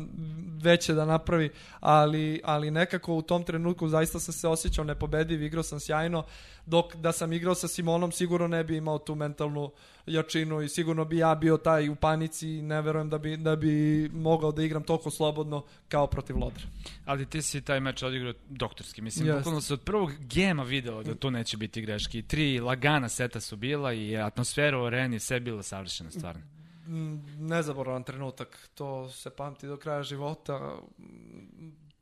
[0.64, 1.50] veće da napravi,
[1.80, 6.24] ali, ali nekako u tom trenutku zaista sam se osjećao nepobediv, igrao sam sjajno,
[6.66, 9.72] dok da sam igrao sa Simonom sigurno ne bi imao tu mentalnu
[10.06, 13.56] jačinu i sigurno bi ja bio taj u panici i ne verujem da bi, da
[13.56, 16.64] bi mogao da igram toliko slobodno kao protiv Lodra.
[17.06, 19.02] Ali ti si taj meč odigrao doktorski.
[19.02, 19.40] Mislim, Jeste.
[19.40, 22.22] bukvalno se od prvog gema videlo da tu neće biti greški.
[22.22, 26.42] Tri lagana seta su bila i atmosfera u areni sve je bila savršena stvarno.
[26.88, 30.78] Mm, Nezaboravan trenutak, to se pamti do kraja života.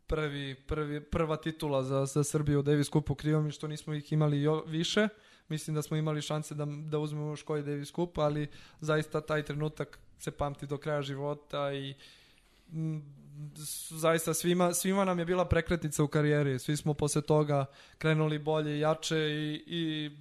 [0.07, 4.13] Prvi, prvi, prva titula za, za Srbiju u Davis Cupu krivo mi što nismo ih
[4.13, 5.07] imali jo, više.
[5.49, 8.47] Mislim da smo imali šanse da, da uzmemo još koji Davis Cup, ali
[8.79, 11.93] zaista taj trenutak se pamti do kraja života i
[13.55, 16.59] s- zaista svima, svima nam je bila prekretnica u karijeri.
[16.59, 17.65] Svi smo posle toga
[17.97, 20.11] krenuli bolje i jače i, i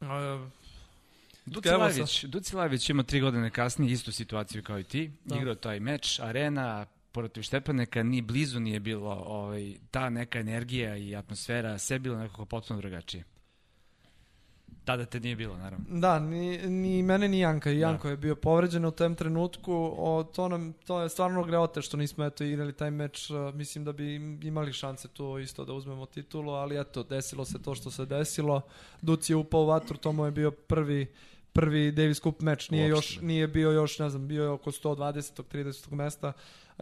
[0.00, 0.48] e,
[1.46, 5.10] Duci Evo Lajević, Duci Lajević ima tri godine kasnije istu situaciju kao i ti.
[5.24, 5.36] Da.
[5.36, 11.16] Igrao taj meč, arena, protiv Štepaneka, ni blizu nije bilo ovaj, ta neka energija i
[11.16, 13.24] atmosfera, sve je bilo nekako potpuno drugačije.
[14.84, 15.84] Tada te nije bilo, naravno.
[15.88, 17.70] Da, ni, ni mene ni Janka.
[17.70, 19.94] I Janko je bio povređen u tem trenutku.
[19.98, 23.30] O, to, nam, to je stvarno greote što nismo eto, igrali taj meč.
[23.30, 27.62] Uh, mislim da bi imali šanse tu isto da uzmemo titulu, ali eto, desilo se
[27.62, 28.60] to što se desilo.
[29.02, 31.06] Duci je upao u vatru, to mu je bio prvi
[31.52, 32.70] prvi Davis Cup meč.
[32.70, 33.14] Nije, Uopšte.
[33.14, 35.42] još, nije bio još, ne znam, bio je oko 120.
[35.52, 35.92] 30.
[35.92, 36.32] mesta.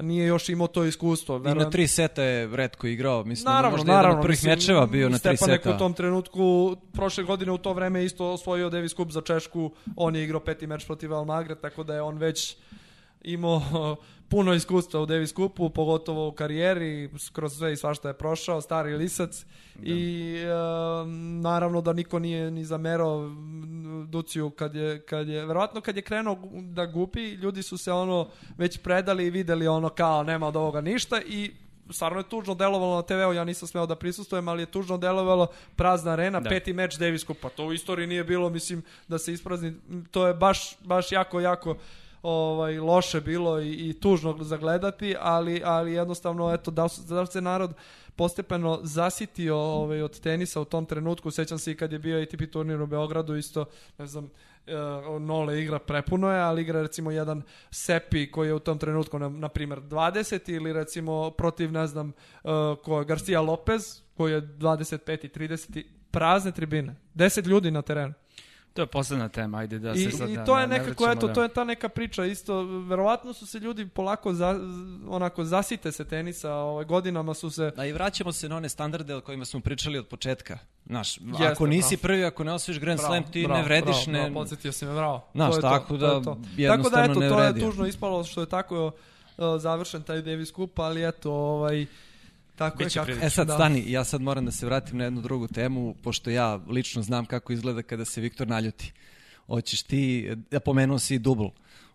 [0.01, 1.37] Nije još imao to iskustvo.
[1.37, 4.09] I na tri seta je redko igrao, mislim Naravno, možda naravno.
[4.09, 5.75] jedan od prvih mislim, mečeva bio na tri Stepanek seta.
[5.75, 10.17] u tom trenutku, prošle godine u to vreme isto osvojio Davis Cup za Češku, on
[10.17, 12.57] je igrao peti meč protiv Almagre, tako da je on već
[13.23, 13.97] imao
[14.31, 18.97] puno iskustva u Davis Cupu, pogotovo u karijeri, kroz sve i svašta je prošao, stari
[18.97, 19.45] lisac
[19.75, 19.83] da.
[19.85, 20.49] i e,
[21.41, 23.31] naravno da niko nije ni zamerao
[24.09, 28.29] Duciju kad je, kad je, verovatno kad je krenuo da gubi, ljudi su se ono
[28.59, 31.51] već predali i videli ono kao nema od ovoga ništa i
[31.91, 35.47] stvarno je tužno delovalo na TV-u, ja nisam smeo da prisustujem, ali je tužno delovalo
[35.77, 36.49] prazna arena, da.
[36.49, 39.75] peti meč Davis Cupa, to u istoriji nije bilo, mislim, da se isprazni,
[40.11, 41.77] to je baš, baš jako, jako
[42.23, 47.75] ovaj loše bilo i, i tužno zagledati, ali ali jednostavno eto da, da se narod
[48.17, 51.31] postepeno zasitio ovaj od tenisa u tom trenutku.
[51.31, 53.65] Sećam se i kad je bio ATP turnir u Beogradu isto,
[53.99, 58.59] ne znam, uh, Nole igra prepuno je, ali igra recimo jedan Sepi koji je u
[58.59, 62.13] tom trenutku na, na primjer 20 ili recimo protiv ne znam
[62.45, 62.51] uh,
[62.85, 66.97] ko je Garcia Lopez koji je 25 i 30 prazne tribine.
[67.15, 68.15] 10 ljudi na terenu.
[68.79, 70.31] To je posledna tema, ajde da I, se sad...
[70.31, 73.33] I da, to je ne nekako, eto, da- to je ta neka priča isto, verovatno
[73.33, 74.61] su se ljudi polako za,
[75.09, 77.73] onako zasite se tenisa, ovaj, godinama su se...
[77.77, 80.59] Da i vraćamo se na one standarde o kojima smo pričali od početka.
[80.87, 82.03] Znaš, Jeste, ako nisi bravo.
[82.03, 84.19] prvi, ako ne osvojiš Grand Bravo, Slam, ti bravo, ne vrediš, bravo, ne...
[84.19, 85.29] Bravo, podsjetio si me, bravo.
[85.35, 86.21] Znaš, To je to, tako to je da to.
[86.21, 87.61] Tako da, jednostavno eto, ne to je vredi.
[87.61, 88.93] tužno ispalo što je tako uh,
[89.59, 91.87] završen taj Davis Cup, ali eto, ovaj,
[92.59, 93.27] tako Biće je kako.
[93.27, 93.55] E sad Da.
[93.55, 97.27] stani, ja sad moram da se vratim na jednu drugu temu, pošto ja lično znam
[97.27, 98.93] kako izgleda kada se Viktor naljuti.
[99.47, 101.47] Hoćeš ti, ja pomenuo si i dubl,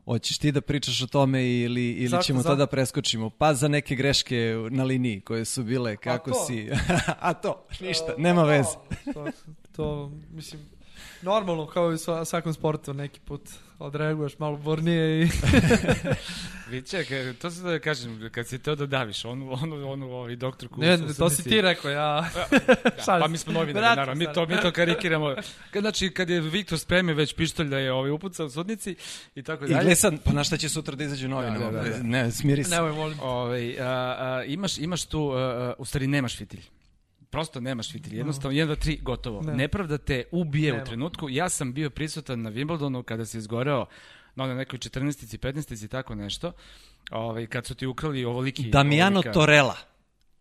[0.05, 3.29] hoćeš ti da pričaš o tome ili, ili Zašto, ćemo za- tada preskočimo?
[3.29, 4.37] Pa za neke greške
[4.69, 6.45] na liniji koje su bile, kako to?
[6.47, 6.69] si...
[7.19, 8.69] A to, ništa, nema veze.
[9.05, 9.31] To, to,
[9.71, 10.61] to, mislim,
[11.21, 13.41] normalno kao i u sva- svakom sportu, neki put
[13.79, 15.29] odreaguješ malo burnije i...
[16.69, 20.81] Viće, to se da kažem, kad si teo da daviš, onu, onu, onu, ovaj doktorku...
[20.81, 22.29] ne, u to si ti rekao, ja...
[23.05, 25.35] Da, pa mi smo novinari, Vratim naravno, mi to, mi to karikiramo.
[25.71, 28.95] Kad, znači, kad je Viktor spremio već pištolj da je ovaj upucao u sudnici
[29.35, 29.83] i tako I dalje.
[29.83, 31.59] gle sad, pa na šta će sutra da izađu novine?
[31.59, 32.03] Da, da, da, da.
[32.03, 32.75] Ne, smiri se.
[32.75, 33.19] Nemoj, molim.
[33.19, 33.85] Ovaj, a,
[34.19, 36.61] a, imaš, imaš tu, a, u stvari nemaš fitilj.
[37.33, 38.17] Prosto nemaš fitilj.
[38.17, 39.41] Jednostavno, 1, 2, 3, gotovo.
[39.41, 39.53] Ne.
[39.53, 40.83] Nepravda te ubije Nema.
[40.83, 41.29] u trenutku.
[41.29, 43.85] Ja sam bio prisutan na Wimbledonu kada se izgoreo
[44.35, 46.51] na onoj nekoj 14 15 i tako nešto.
[47.11, 48.69] Ovaj, kad su ti ukrali ovoliki...
[48.69, 49.77] Damijano ovolika- Torella.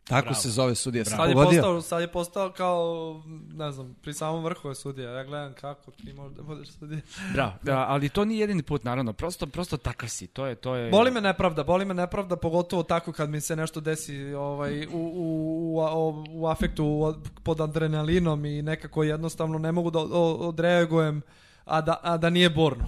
[0.04, 0.34] Tako Bravo.
[0.34, 1.04] se zove sudija.
[1.04, 3.22] Sad je, postao, sad je postao kao,
[3.52, 5.10] ne znam, pri samom vrhu je sudija.
[5.10, 7.00] Ja gledam kako ti možeš da budeš sudija.
[7.34, 9.12] Bravo, da, ali to nije jedini put, naravno.
[9.12, 10.26] Prosto, prosto takav si.
[10.26, 10.90] To je, to je...
[10.90, 14.90] Boli me nepravda, boli me nepravda, pogotovo tako kad mi se nešto desi ovaj, u,
[14.92, 21.22] u, u, u afektu u- pod adrenalinom i nekako jednostavno ne mogu da odreagujem,
[21.64, 22.84] a da, a da nije borno.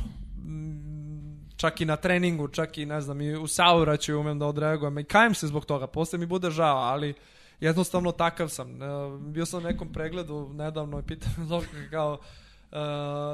[1.57, 5.05] Čak i na treningu, čak i ne znam, i u saobraćaju umem da odreagujem i
[5.05, 7.15] kajem se zbog toga, posle mi bude žao, ali
[7.61, 8.83] jednostavno takav sam.
[8.83, 8.87] E,
[9.19, 12.19] bio sam na nekom pregledu nedavno i pitam Zorka kao
[12.73, 12.77] e,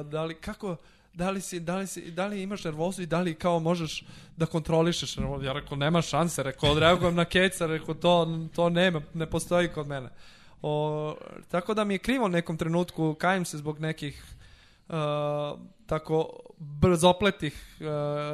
[0.05, 0.77] da li, kako,
[1.14, 4.05] da li, si, da, li si, da li imaš nervozu i da li kao možeš
[4.37, 5.45] da kontrolišeš nervozu?
[5.45, 9.87] Ja rekao, nema šanse, rekao, odreagujem na keca, rekao, to, to nema, ne postoji kod
[9.87, 10.09] mene.
[10.62, 11.16] O,
[11.49, 14.25] tako da mi je krivo nekom trenutku, kajem se zbog nekih
[14.91, 17.86] uh, tako brzopletih uh,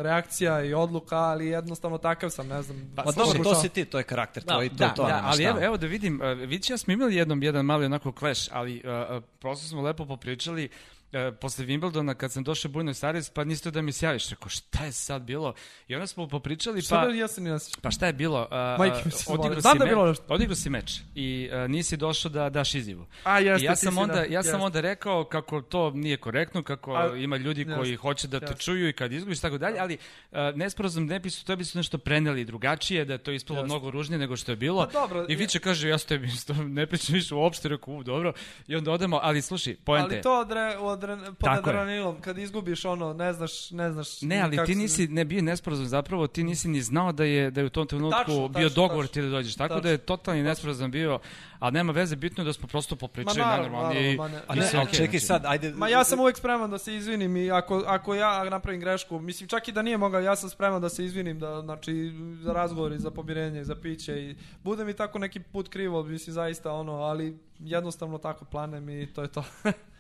[0.02, 2.92] reakcija i odluka, ali jednostavno takav sam, ne znam.
[2.96, 5.20] Pa slušaj, dobro, to si ti, to je karakter Da, tvoj, to, da, to, da,
[5.24, 8.48] ali evo, evo da vidim, uh, Vici ja smo imali jednom jedan mali onako clash,
[8.52, 10.95] ali uh, prosto smo lepo popričali uh,
[11.40, 14.48] posle Wimbledona kad sam došao u Buenos Aires, pa niste da mi se javiš, rekao
[14.48, 15.54] šta je sad bilo?
[15.88, 17.06] I onda smo popričali, Šta pa...
[17.06, 17.80] da ja se ni nasjećam.
[17.82, 18.40] Pa šta je bilo?
[18.42, 20.24] Uh, Majke mi se odigrao si da me- bilo nešto.
[20.28, 23.06] Odigrao si meč i uh, nisi došao da daš izjavu.
[23.24, 26.16] A, I jeste, ja ti sam onda da, ja sam onda rekao kako to nije
[26.16, 28.58] korektno, kako A, ima ljudi jeste, koji hoće da te jeste.
[28.58, 29.98] čuju i kad izgubiš tako dalje, ali
[30.30, 33.66] uh, nesporazum ne bi su tebi su nešto preneli drugačije, da je to ispalo Jeste.
[33.66, 34.86] mnogo ružnije nego što je bilo.
[34.86, 36.28] Pa dobro, I ja- Viće kaže ja s tebi
[36.58, 38.32] ne pričam više uopšte, rekao dobro.
[38.66, 40.14] I onda odemo, ali slušaj, poente.
[40.14, 44.22] Ali to odre, odre, pod Tako adrenalilom, kad izgubiš ono, ne znaš, ne znaš...
[44.22, 47.50] Ne, ali ti nisi, ne bio je nesporazum, zapravo ti nisi ni znao da je,
[47.50, 49.12] da je u tom trenutku Tačno, bio tačno, dogovor tačno.
[49.14, 49.54] ti da dođeš.
[49.56, 49.80] Tako Tačno.
[49.80, 51.18] da je totalni nesporazum bio,
[51.58, 54.16] ali nema veze, bitno je da smo prosto popričali Ma naravno, najnormalnije.
[54.16, 55.26] ma ne- A i ne, sve ali okej, čekaj znači.
[55.26, 55.70] sad, ajde...
[55.70, 59.48] Ma ja sam uvek spreman da se izvinim i ako, ako ja napravim grešku, mislim
[59.48, 62.92] čak i da nije mogao, ja sam spreman da se izvinim, da, znači za razgovor
[62.92, 66.92] i za pomirenje, za piće i bude mi tako neki put krivo, mislim zaista ono,
[66.92, 67.26] ali
[67.58, 69.44] jednostavno tako planem i to je to.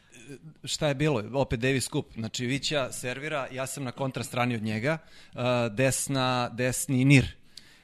[0.64, 1.22] šta je bilo?
[1.32, 2.06] Opet Davis Cup.
[2.14, 7.26] Znači, Vića servira, ja sam na kontra strani od njega, uh, desna, desni Nir.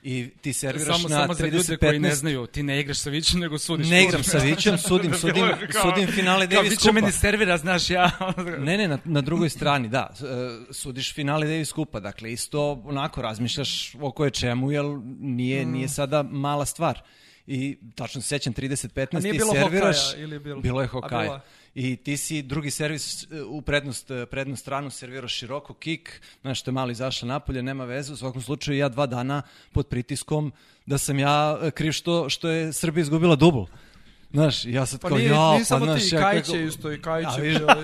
[0.05, 1.79] I ti serviraš samo, na samo za ljude 30-15.
[1.79, 3.89] koji ne znaju, ti ne igraš sa Vićem, nego sudiš.
[3.89, 6.93] Ne igram sa Vićem, sudim, sudim, kao- sudim finale Kao, Davis Cupa.
[6.93, 8.11] meni servira, znaš, ja...
[8.59, 10.11] Ne, ne, na, na drugoj strani, da.
[10.13, 10.25] E,
[10.73, 14.85] Sudiš finale Davis Kupa, dakle, isto onako razmišljaš o koje čemu, jer
[15.21, 15.73] nije, Mm.
[15.73, 17.03] nije sada mala stvar.
[17.47, 19.97] I tačno se sećam 30-15 A nije ti serviraš.
[20.05, 20.61] Hokaja ili bilo?
[20.61, 21.41] Bilo je Hokaja.
[21.75, 26.61] I ti si drugi servis e, u prednost, e, prednu stranu serviraš široko kik, znaš
[26.61, 29.43] što je malo izašla napolje, nema veze, u svakom slučaju ja dva dana
[29.73, 30.53] pod pritiskom
[30.87, 33.63] da sam ja e, kriv što, što je Srbija izgubila dubl.
[34.33, 36.93] Znaš, ja sad Pa kao, nije, ja, pa znaš, ti, ja Kajić kako- je isto
[36.93, 37.83] i Kajić je drugi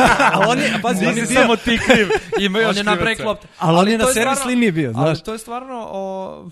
[0.34, 2.08] A on je, pazi, on je bio, samo ti kriv,
[2.40, 3.48] ima još on je na break lopte.
[3.58, 5.08] Ali on je na servis liniji bio, znaš.
[5.08, 6.48] Ali to je stvarno o...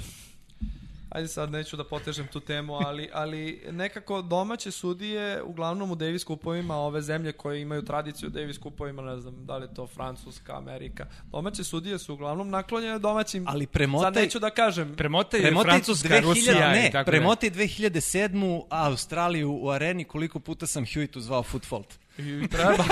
[1.14, 6.24] Ajde sad neću da potežem tu temu, ali, ali nekako domaće sudije, uglavnom u Davis
[6.24, 9.86] kupovima, ove zemlje koje imaju tradiciju u Davis kupovima, ne znam da li je to
[9.86, 13.44] Francuska, Amerika, domaće sudije su uglavnom naklonjene domaćim...
[13.48, 17.50] Ali premotaj- Sad neću da kažem, Premotaj, Premotaj Francuska, 2000, Rusija ne, i tako premotaj
[17.50, 18.62] 2007.
[18.70, 21.94] Australiju u areni koliko puta sam Hewitt zvao footfault.
[22.18, 22.84] I treba.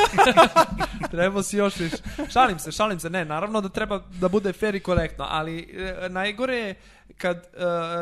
[1.10, 1.96] treba si još više.
[2.32, 3.10] Šalim se, šalim se.
[3.10, 6.74] Ne, naravno da treba da bude fair i korektno, ali e, najgore je
[7.18, 7.44] kad e,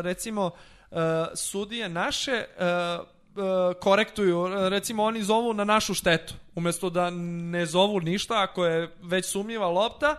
[0.03, 0.51] recimo
[0.91, 0.97] e,
[1.35, 2.99] sudije naše e, e,
[3.81, 9.27] korektuju, recimo oni zovu na našu štetu, umesto da ne zovu ništa ako je već
[9.27, 10.16] sumnjiva lopta,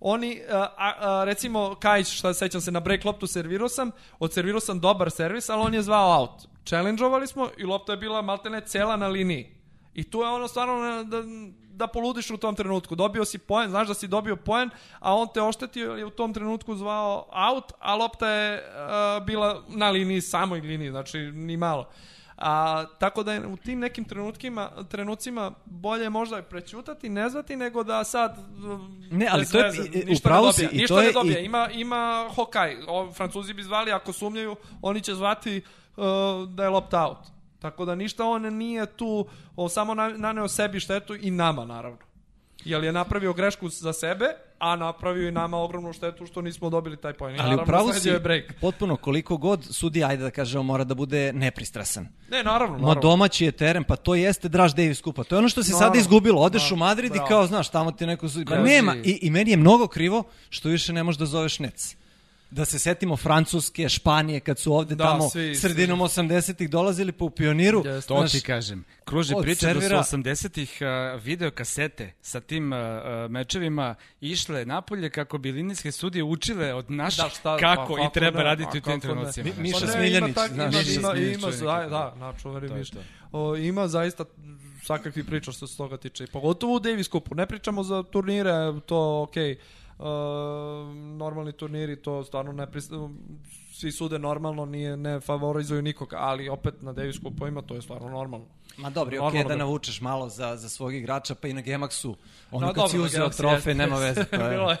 [0.00, 4.60] oni, a, a, a, recimo, Kajić, šta sećam se, na break loptu servirao sam, odservirao
[4.60, 6.48] sam dobar servis, ali on je zvao out.
[6.64, 9.57] Challengeovali smo i lopta je bila maltene cela na liniji.
[9.98, 10.74] I tu je ono stvarno
[11.04, 11.22] da,
[11.70, 12.94] da poludiš u tom trenutku.
[12.94, 14.70] Dobio si poen, znaš da si dobio poen,
[15.00, 19.62] a on te oštetio je u tom trenutku zvao out, a lopta je a, bila
[19.68, 21.88] na liniji, samoj liniji, znači ni malo.
[22.36, 27.82] A, tako da je u tim nekim trenutkima, trenucima bolje možda prećutati, ne znati, nego
[27.84, 28.36] da sad
[29.10, 30.68] Ne, ali to je- veze, i- ništa ne dobija.
[30.72, 31.38] ništa to ne je- dobija.
[31.38, 32.76] i- Ima, ima Hokaj.
[32.88, 35.62] O, Francuzi bi zvali, ako sumnjaju, oni će zvati
[35.96, 36.04] uh,
[36.48, 37.18] da je lopta out.
[37.58, 41.98] Tako da ništa on nije tu, on samo na- naneo sebi štetu i nama naravno.
[42.64, 44.26] Jer je napravio grešku za sebe,
[44.58, 47.30] a napravio i nama ogromnu štetu što nismo dobili taj poen.
[47.30, 48.44] I Ali naravno, upravo si je break.
[48.60, 52.08] potpuno koliko god sudija, ajde da kažemo, mora da bude nepristrasan.
[52.30, 53.00] Ne, naravno, Ma naravno.
[53.02, 55.24] domaći je teren, pa to jeste draž Davis kupa.
[55.24, 56.00] To je ono što se sada Naravno.
[56.00, 56.40] izgubilo.
[56.42, 57.28] Odeš Da, u Madrid i bravo.
[57.28, 58.44] kao, znaš, tamo ti neko sudi.
[58.44, 58.94] Pa nema.
[58.96, 61.96] I, I meni je mnogo krivo što više ne možeš da zoveš nec.
[62.50, 67.30] Da se setimo Francuske, Španije, kad su ovde Da, tamo svi- sredinom 80-ih dolazili po
[67.30, 67.82] pioniru.
[67.86, 68.08] Jeste.
[68.08, 68.84] To Znaš, ti kažem.
[69.04, 70.78] Kruži priča da servira- su 80-ih
[71.14, 72.84] uh, video kasete sa tim uh, uh,
[73.30, 78.08] mečevima išle napolje kako bi linijske sudije učile od naših Da, šta- kako pa, i
[78.14, 79.14] treba ne, raditi pa u tim kako ne.
[79.14, 79.44] trenucima.
[79.46, 79.62] Mi-.
[79.62, 81.50] Miša Pa Smiljanić, ima tak- znaš, ima, Miša ima, Smiljanić, ima,
[82.32, 82.94] čovjek da, da, je Miša.
[83.32, 84.24] O, ima zaista
[84.82, 86.24] svakakvih priča što se toga tiče.
[86.24, 87.34] I Pogotovo u Davis Cupu.
[87.34, 88.52] Ne pričamo za turnire,
[88.86, 89.56] to okej.
[89.98, 90.04] Uh,
[91.16, 92.90] normalni turniri, to stvarno ne pris...
[93.72, 98.08] svi sude normalno, nije, ne favorizuju nikoga, ali opet na Davis Cupovima to je stvarno
[98.08, 98.46] normalno.
[98.76, 102.14] Ma dobro, okej da da- navučeš malo za, za svog igrača, pa i na Gemaxu.
[102.50, 104.20] Ono No, kad si dobro, uzeo Galaxy, trofej, jeste, nema veze.
[104.32, 104.38] Je...
[104.48, 104.76] bilo je,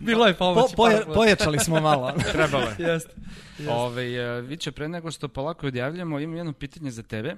[0.00, 0.76] bilo je Po, pomoći.
[0.76, 1.14] poje, par puta.
[1.14, 2.12] pojačali smo malo.
[2.32, 2.68] Trebalo je.
[2.68, 3.12] Jeste.
[3.58, 3.72] jeste.
[3.72, 4.02] Ove,
[4.40, 7.36] Viće, pre nego što polako odjavljamo, imam jedno pitanje za tebe.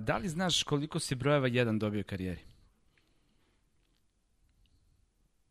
[0.00, 2.40] Da li znaš koliko si brojeva jedan dobio u karijeri?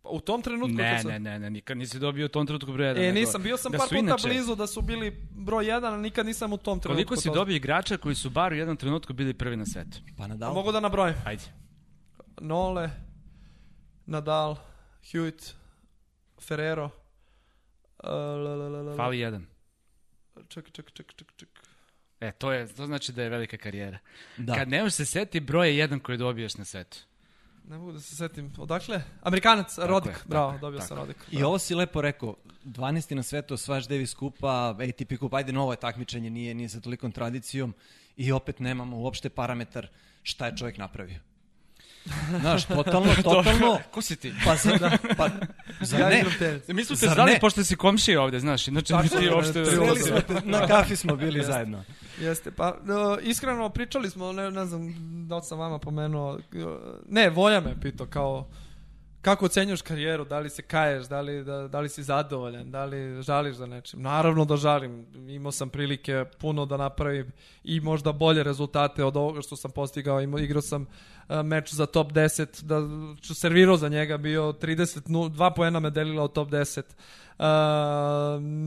[0.04, 1.12] U tom trenutku Ne, kad sam...
[1.12, 3.04] ne, ne, ne, nikad nisi dobio u tom trenutku broj jedan.
[3.04, 5.94] E, nego nisam, bio sam da par puta inače- blizu da su bili broj jedan,
[5.94, 6.94] a nikad nisam u tom trenutku.
[6.96, 9.98] Koliko si to- dobio igrača koji su bar u jednom trenutku bili prvi na svetu?
[10.18, 10.54] Pa A Nadal.
[10.54, 11.16] Mogu da nabrojim.
[11.26, 11.44] Ajde.
[12.42, 12.90] Nole,
[14.06, 14.56] Nadal,
[15.04, 15.54] Hewitt,
[16.42, 16.86] Ferrero.
[16.86, 18.96] Uh, la, la, la, la.
[18.96, 19.46] Fali jedan.
[20.48, 21.50] Ček, ček, ček, ček, ček.
[22.20, 23.98] E, to, je, to znači da je velika karijera.
[24.38, 24.56] Da.
[24.56, 26.98] Kad ne možeš se seti broje jedan koji dobiješ na svetu.
[27.70, 28.54] Ne mogu da se setim.
[28.58, 29.02] Odakle?
[29.22, 30.12] Amerikanac, Rodik.
[30.12, 31.18] je, Bravo, tako je, dobio tako sam Rodik.
[31.32, 32.36] I ovo si lepo rekao,
[32.66, 33.16] 12.
[33.16, 37.12] na svetu osvajaš Davis kupa, ATP kup, ajde novo je takmičenje, nije, nije sa tolikom
[37.12, 37.74] tradicijom
[38.18, 39.88] i opet nemamo uopšte parametar
[40.24, 41.20] šta je čovjek napravio.
[42.40, 44.34] Znaš, totalno, totalno, Ko si ti?
[44.46, 45.30] pa za, da, pa,
[45.82, 46.26] za Ja ne.
[46.68, 47.40] Mi smo zvali ne?
[47.40, 49.64] pošto si komšija ovde, znaš, inače Tačno, ti uopšte...
[50.46, 51.84] na kafi smo bili zajedno.
[52.20, 54.94] Jeste, pa uh, iskreno pričali smo, ne, ne znam
[55.28, 56.40] da li sam vama pomenuo, uh,
[57.10, 58.48] ne, Voja me pitao kao
[59.24, 62.86] kako ocenjuješ karijeru, da li se kaješ, da li, da, da li si zadovoljan, da
[62.86, 64.02] li žališ za nečim.
[64.02, 67.32] Naravno da žalim, imao sam prilike puno da napravim
[67.64, 71.86] i možda bolje rezultate od ovoga što sam postigao, imao, igrao sam uh, meč za
[71.86, 72.82] top 10, da,
[73.34, 76.82] servirao za njega, bio 30, nu, dva poena me delila od top 10.
[76.84, 77.46] Uh,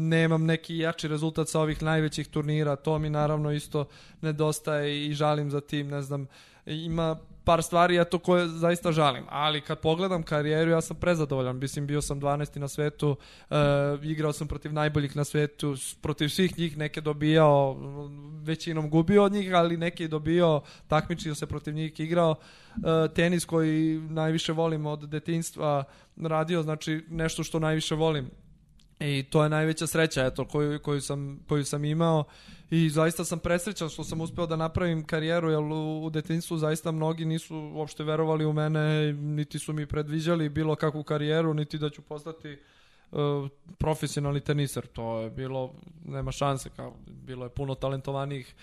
[0.08, 3.84] nemam neki jači rezultat sa ovih najvećih turnira, to mi naravno isto
[4.20, 6.26] nedostaje i žalim za tim, ne znam,
[6.66, 11.86] ima par stvari eto koje zaista žalim, ali kad pogledam karijeru ja sam prezadovoljan, mislim
[11.86, 12.58] bio sam 12.
[12.58, 13.56] na svetu, uh,
[14.02, 17.76] igrao sam protiv najboljih na svetu, protiv svih njih neke dobijao,
[18.42, 23.44] većinom gubio od njih, ali neke je dobio, takmičio se protiv njih, igrao uh, tenis
[23.44, 25.84] koji najviše volim od detinstva,
[26.22, 28.30] radio znači nešto što najviše volim
[29.00, 32.24] i to je najveća sreća eto koju, koju, sam, koju sam imao
[32.70, 36.92] i zaista sam presrećan što sam uspeo da napravim karijeru, jer u, u detinstvu zaista
[36.92, 41.90] mnogi nisu uopšte verovali u mene, niti su mi predviđali bilo kakvu karijeru, niti da
[41.90, 42.58] ću postati
[43.10, 43.20] uh,
[43.78, 44.86] profesionalni teniser.
[44.86, 48.54] To je bilo, nema šanse, kao, bilo je puno talentovanih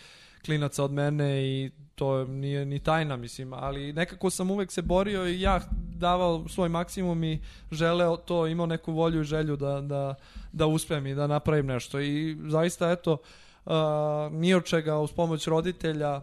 [0.45, 5.27] klinaca od mene i to nije ni tajna, mislim, ali nekako sam uvek se borio
[5.27, 5.61] i ja
[5.95, 7.41] davao svoj maksimum i
[7.71, 10.15] želeo to, imao neku volju i želju da, da,
[10.51, 13.19] da uspem i da napravim nešto i zaista, eto, uh,
[13.65, 13.73] uh,
[14.31, 16.21] ni od čega uz pomoć roditelja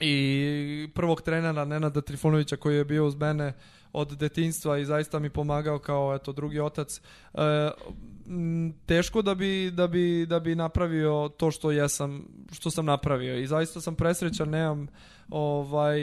[0.00, 3.52] i prvog trenera Nenada Trifunovića koji je bio uz mene
[3.92, 7.00] od detinstva i zaista mi pomagao kao eto drugi otac.
[7.34, 7.40] Uh,
[8.86, 13.46] teško da bi, da bi, da bi napravio to što jesam, što sam napravio i
[13.46, 14.86] zaista sam presrećan, nemam
[15.30, 16.00] ovaj,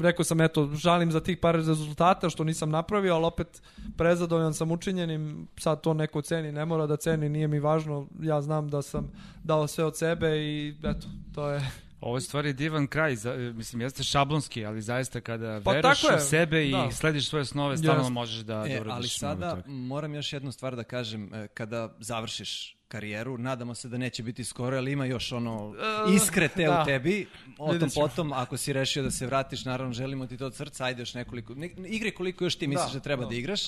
[0.00, 3.62] rekao sam eto, žalim za tih par rezultata što nisam napravio, ali opet
[3.96, 8.42] prezadovoljan sam učinjenim, sad to neko ceni, ne mora da ceni, nije mi važno, ja
[8.42, 9.12] znam da sam
[9.44, 11.60] dao sve od sebe i eto, to je
[12.00, 16.28] Ovo je stvari divan kraj, za, mislim, jeste šablonski, ali zaista kada pa veruješ u
[16.28, 16.88] sebe da.
[16.90, 18.10] i slediš svoje snove, stalno yes.
[18.10, 22.75] možeš da, e, da Ali sada moram još jednu stvar da kažem, e, kada završiš
[22.88, 25.74] karijeru, nadamo se da neće biti skoro, ali ima još ono
[26.08, 26.82] e, iskre te da.
[26.82, 27.26] u tebi,
[27.58, 30.84] o tom potom, ako si rešio da se vratiš, naravno želimo ti to od srca,
[30.84, 33.60] ajde još nekoliko, ne, igre koliko još ti misliš da, da treba da, da igraš,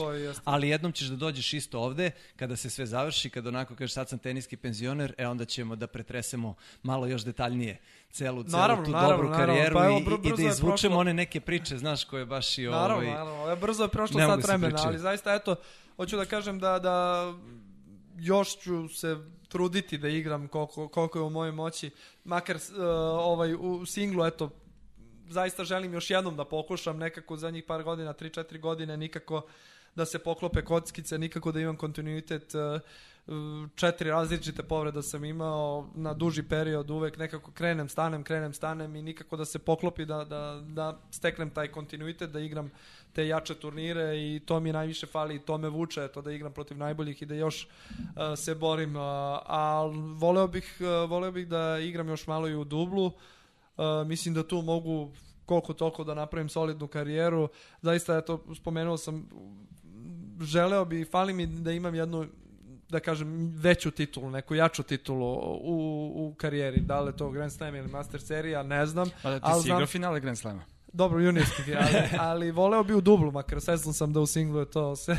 [0.44, 4.08] ali jednom ćeš da dođeš isto ovde, kada se sve završi, kada onako kažeš sad
[4.08, 7.78] sam teniski penzioner, e onda ćemo da pretresemo malo još detaljnije
[8.10, 10.96] celu, celu naravno, tu naravno, dobru naravno, karijeru pa evo, br i, i da izvučemo
[10.96, 12.80] one neke priče, znaš, koje baš i ovaj...
[12.80, 15.56] Naravno, naravno, brzo je prošlo sat vremena, ali zaista, eto,
[15.96, 17.26] hoću da kažem da, da
[18.18, 19.16] još ću se
[19.48, 21.90] truditi da igram koliko, koliko je u mojoj moći,
[22.24, 22.62] makar uh,
[23.18, 24.50] ovaj, u singlu, eto,
[25.28, 29.42] zaista želim još jednom da pokušam nekako za njih par godina, 3-4 godine, nikako
[29.94, 32.80] da se poklope kockice, nikako da imam kontinuitet uh,
[33.74, 39.02] četiri različite povreda sam imao na duži period, uvek nekako krenem, stanem, krenem, stanem i
[39.02, 42.70] nikako da se poklopi da, da, da steknem taj kontinuitet, da igram
[43.12, 46.52] te jače turnire i to mi najviše fali i to me vuče, to da igram
[46.52, 48.04] protiv najboljih i da još uh,
[48.36, 52.64] se borim, uh, a voleo bih, uh, voleo bih da igram još malo i u
[52.64, 55.10] dublu, uh, mislim da tu mogu
[55.46, 57.48] koliko toliko da napravim solidnu karijeru,
[57.82, 59.28] zaista eto, spomenuo sam
[60.40, 62.26] želeo bi, fali mi da imam jednu
[62.88, 66.80] da kažem, veću titulu, neku jaču titulu u, u karijeri.
[66.80, 69.10] Da li je to Grand Slam ili Master serija, ne znam.
[69.22, 70.77] Pa da ti ali si igrao finale Grand Slama.
[70.98, 74.70] Dobro, juniorski, ali, ali voleo bi u dublu, makar svestan sam da u singlu je
[74.70, 75.16] to sve,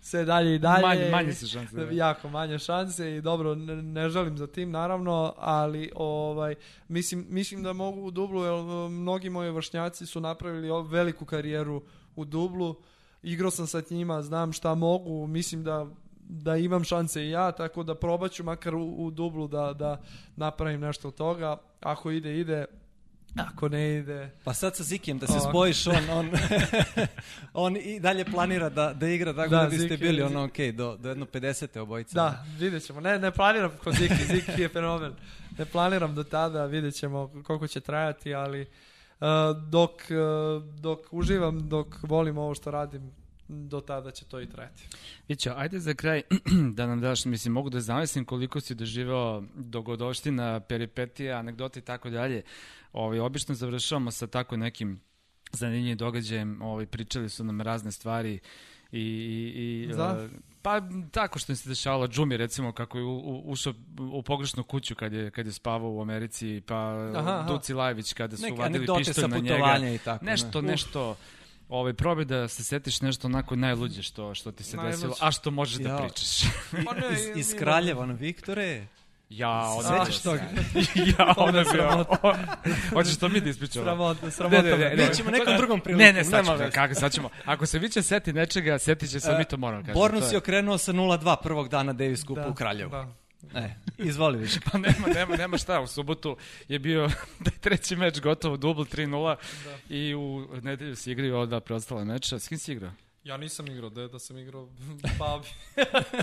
[0.00, 0.82] sve dalje i dalje.
[0.82, 1.76] Manje, manje se šanse.
[1.76, 1.90] Da.
[1.90, 6.54] Jako manje šanse i dobro, ne, ne žalim za tim, naravno, ali ovaj,
[6.88, 8.54] mislim, mislim da mogu u dublu, jer
[8.90, 11.82] mnogi moji vršnjaci su napravili veliku karijeru
[12.16, 12.74] u dublu,
[13.22, 15.86] igrao sam sa njima, znam šta mogu, mislim da
[16.28, 20.00] da imam šanse i ja, tako da probaću makar u, u dublu da, da
[20.36, 21.56] napravim nešto od toga.
[21.80, 22.64] Ako ide, ide,
[23.36, 24.30] Ako ne ide...
[24.44, 25.50] Pa sad sa Zikijem da se Ovako.
[25.50, 26.30] spojiš, on, on,
[27.66, 30.58] on i dalje planira da, da igra tako da, da biste Ziki, bili ono ok,
[30.74, 31.78] do, do jedno 50.
[31.78, 32.14] obojice.
[32.14, 33.00] Da, vidjet ćemo.
[33.00, 35.12] Ne, ne planiram kod Ziki, Ziki je fenomen.
[35.58, 39.26] Ne planiram do tada, vidjet ćemo koliko će trajati, ali uh,
[39.68, 43.12] dok, uh, dok uživam, dok volim ovo što radim,
[43.48, 44.88] do tada će to i trajati.
[45.28, 46.22] Viće, ajde za kraj
[46.76, 52.10] da nam daš, mislim, mogu da zamislim koliko si doživao dogodoština, peripetija, anegdota i tako
[52.10, 52.42] dalje.
[52.92, 55.00] Ovaj, obično završavamo sa tako nekim
[55.52, 58.40] zanimljivim događajem, ovaj, pričali su nam razne stvari
[58.92, 60.28] i, i, i da.
[60.62, 60.80] Pa
[61.10, 63.72] tako što se dešavalo Džumi recimo kako je u, u, ušao
[64.12, 66.76] u pogrešnu kuću kad je kad je spavao u Americi pa
[67.16, 67.46] aha, aha.
[67.48, 70.70] Duci Lajević kada su Neke vadili pištolj na njega i tako, nešto ne.
[70.70, 71.16] nešto
[71.68, 74.96] ovaj, probaj da se setiš nešto onako najluđe što, što ti se Najluđe.
[74.96, 75.96] desilo, a što možeš da ja.
[75.96, 76.40] da pričaš.
[76.86, 78.86] Pa ne, iz, iz Kraljeva, na Viktore,
[79.28, 80.42] Ja, onda Sećaš toga?
[81.18, 82.04] ja, onda je bio.
[82.92, 83.84] Hoćeš to mi da ispričamo?
[83.84, 84.62] Sramotno, sramotno.
[84.62, 85.14] Ne, ne, ne, ne.
[85.14, 86.06] ćemo nekom drugom prilikom.
[86.06, 87.30] Ne, ne, sad ćemo, kako, sad ćemo.
[87.44, 89.94] Ako se viće seti nečega, setit će se, uh, mi to moramo kažem.
[89.94, 92.90] Bornu si okrenuo sa 0-2 prvog dana Davis Kupa da, u Kraljevu.
[92.90, 93.23] Da.
[93.54, 94.60] E, izvoli više.
[94.72, 96.36] pa nema, nema, nema šta, u subotu
[96.68, 97.08] je bio
[97.44, 99.94] da je treći meč gotovo, dubl 3-0 da.
[99.94, 102.38] i u nedelju si igrao dva preostala meča.
[102.38, 102.92] S kim si igrao?
[103.24, 104.68] Ja nisam igrao, da, da sam igrao
[105.18, 105.48] babi.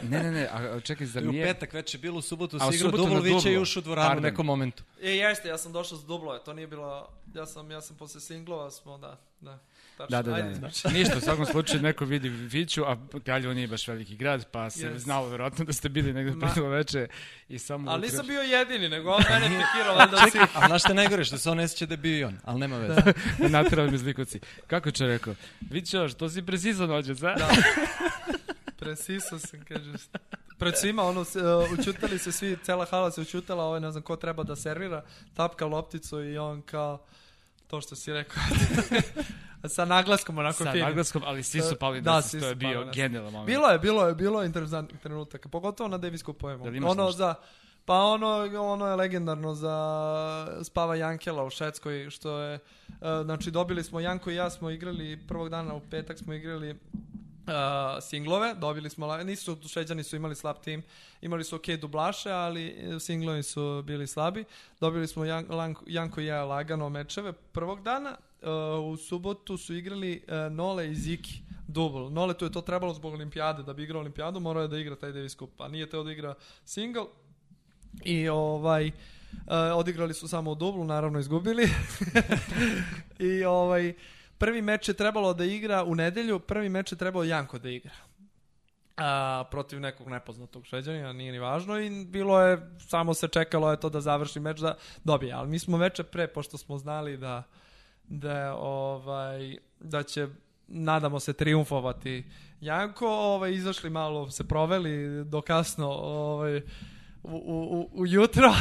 [0.10, 1.44] ne, ne, ne, a čekaj, zar nije...
[1.44, 4.22] U petak već je bilo, u subotu si igrao Dublovića i ušao u dvoranu u
[4.22, 4.84] nekom momentu.
[5.02, 8.22] E, jeste, ja sam došao s Dublove, to nije bilo Ja sam, ja sam posle
[8.22, 9.60] singlova smo, da, da.
[9.98, 10.18] Tačno.
[10.18, 10.50] Da, da, da.
[10.50, 10.56] Da.
[10.56, 10.88] znači.
[10.88, 14.90] Ništa, u svakom slučaju neko vidi Viću, a Kraljevo nije baš veliki grad, pa se
[14.90, 14.98] Yes.
[14.98, 16.40] znalo verovatno da ste bili negde Ma.
[16.46, 17.08] pretilo veče
[17.50, 17.92] i samo...
[17.92, 20.40] Ali nisam bio jedini, nego on mene pikirao, valjda svi.
[20.54, 22.60] A znaš je najgore, što se on ne sjeća da je bio i on, ali
[22.60, 23.02] nema veze.
[23.50, 24.40] Naterali me zlikoci.
[24.68, 25.36] Kako će rekao?
[25.70, 27.36] Vićo, što si precizo nođe, za?
[27.36, 27.50] Da.
[28.80, 29.92] Presiso sam, kaže.
[30.58, 34.16] Pred svima, ono, uh, učutali se svi, cela hala se učutala, ovaj, ne znam ko
[34.16, 37.06] treba da servira, tapka lopticu i on kao,
[37.68, 38.44] to što si rekao.
[39.66, 40.86] Sa naglaskom onako Sa finim.
[40.86, 43.48] naglaskom, ali svi su pali Da, da, svi to je bio na- genijalan moment.
[43.48, 46.24] Bilo je, bilo je, bilo je interesantnih trenutaka, pogotovo na Davis
[46.70, 47.18] imaš Ono nešto?
[47.18, 47.36] za,
[47.86, 48.28] pa ono,
[48.62, 49.76] ono je legendarno za
[50.64, 52.60] Spava Jankela u Švedskoj, što je,
[52.90, 56.76] uh, znači dobili smo, Janko i ja smo igrali, prvog dana u petak smo igrali
[57.48, 57.54] uh,
[58.02, 60.84] singlove, dobili smo, nisu, šveđani su imali slab tim,
[61.22, 64.46] imali su ok dublaše, ali e, singlovi su bili slabi.
[64.80, 69.76] Dobili smo Jan, Lanko- Janko i ja lagano mečeve prvog dana, uh, u subotu su
[69.76, 72.10] igrali uh, Nole i Ziki dubl.
[72.10, 74.96] Nole tu je to trebalo zbog olimpijade, da bi igrao olimpijadu, morao je da igra
[74.96, 76.36] taj Davis Cup, a nije teo da igra
[76.66, 77.06] single.
[78.04, 78.92] I ovaj, uh,
[79.76, 81.70] odigrali su samo u dublu, naravno izgubili.
[83.40, 83.94] I ovaj,
[84.42, 87.92] prvi meč je trebalo da igra u nedelju, prvi meč je trebalo Janko da igra.
[88.98, 93.80] A, protiv nekog nepoznatog šveđanina, nije ni važno i bilo je, samo se čekalo je
[93.80, 97.44] to da završi meč da dobije, ali mi smo veče pre, pošto smo znali da
[98.04, 100.28] da ovaj da će
[100.68, 102.26] nadamo se triumfovati
[102.62, 106.62] Janko, ovaj izašli malo se proveli do kasno ovaj u,
[107.24, 108.54] u, u, ujutro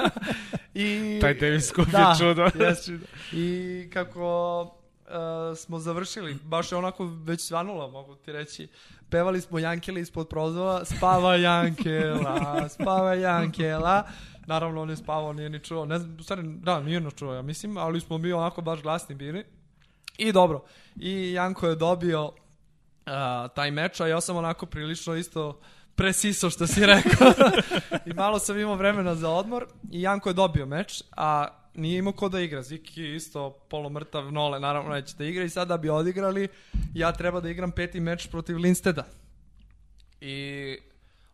[0.74, 2.50] i Taj Davis Cup da, je čudo.
[2.64, 2.90] jest.
[3.32, 8.68] I kako uh, smo završili, baš je onako već svanulo, mogu ti reći.
[9.10, 14.06] Pevali smo Jankele ispod prozova, spava Jankela, spava Jankela.
[14.46, 15.84] Naravno, on je spavao, nije ni čuo.
[15.84, 19.14] Ne znam, stvari, da, nije nas čuo, ja mislim, ali smo mi onako baš glasni
[19.14, 19.44] bili.
[20.18, 20.64] I dobro,
[20.96, 22.32] i Janko je dobio uh,
[23.54, 25.60] taj meč, a ja sam onako prilično isto
[25.94, 27.32] presiso što si rekao.
[28.06, 32.12] I malo sam imao vremena za odmor i Janko je dobio meč, a nije imao
[32.12, 32.62] ko da igra.
[32.62, 36.48] Ziki isto polomrtav, nole, naravno neće da igra i sada bi odigrali,
[36.94, 39.04] ja treba da igram peti meč protiv Linsteda.
[40.20, 40.76] I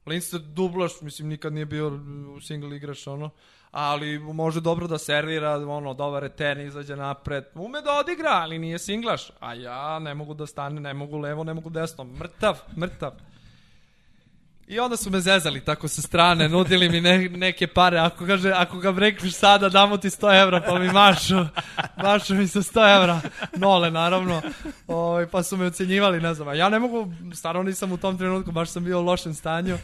[0.07, 2.01] Lindsted dublaš, mislim, nikad nije bio
[2.36, 3.30] u single igrač, ono,
[3.70, 8.78] ali može dobro da servira, ono, dobar return, izađe napred, ume da odigra, ali nije
[8.78, 13.12] singlaš, a ja ne mogu da stane, ne mogu levo, ne mogu desno, mrtav, mrtav.
[14.67, 18.53] I onda su me zezali tako sa strane, nudili mi ne, neke pare, ako, kaže,
[18.53, 21.47] ako ga rekneš sada, damo ti 100 evra, pa mi mašu,
[22.03, 23.21] mašu mi sa 100 evra,
[23.57, 24.43] nole naravno,
[24.87, 28.53] ovaj, pa su me ocenjivali, ne znam, ja ne mogu, stvarno nisam u tom trenutku,
[28.53, 29.79] baš sam bio u lošem stanju,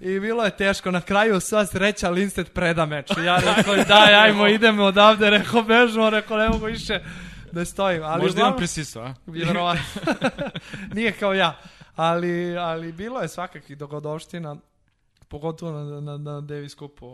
[0.00, 3.10] I bilo je teško, na kraju sva sreća Lindsted preda meč.
[3.24, 7.00] Ja rekao, daj, ajmo, idemo odavde, rekao, bežimo, rekao, ne mogu više
[7.52, 8.02] da stojim.
[8.04, 9.14] Ali Možda imam presiso, a?
[9.26, 9.82] Vjerovatno.
[10.94, 11.60] Nije kao ja.
[11.96, 14.56] Ali, ali bilo je svakakvih dogodovština,
[15.30, 17.06] pogotovo na, na, na Davis Cupu.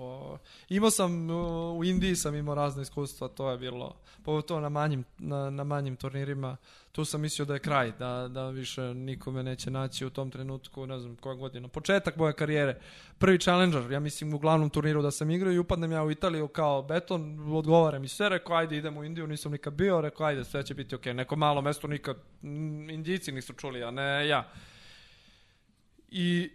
[0.69, 1.31] Imao sam,
[1.77, 5.97] u Indiji sam imao razne iskustva, to je bilo, pogotovo na manjim, na, na manjim
[5.97, 6.57] turnirima.
[6.93, 10.87] Tu sam mislio da je kraj, da, da više nikome neće naći u tom trenutku,
[10.87, 11.69] ne znam koja godina.
[11.69, 12.81] Početak moje karijere,
[13.19, 16.49] prvi challenger, ja mislim u glavnom turniru da sam igrao i upadnem ja u Italiju
[16.49, 20.45] kao beton, odgovara mi sve, rekao ajde idemo u Indiju, nisam nikad bio, rekao ajde
[20.45, 22.17] sve će biti okej, neko malo mesto nikad,
[22.91, 24.49] Indijci nisu čuli, a ne ja.
[26.11, 26.51] I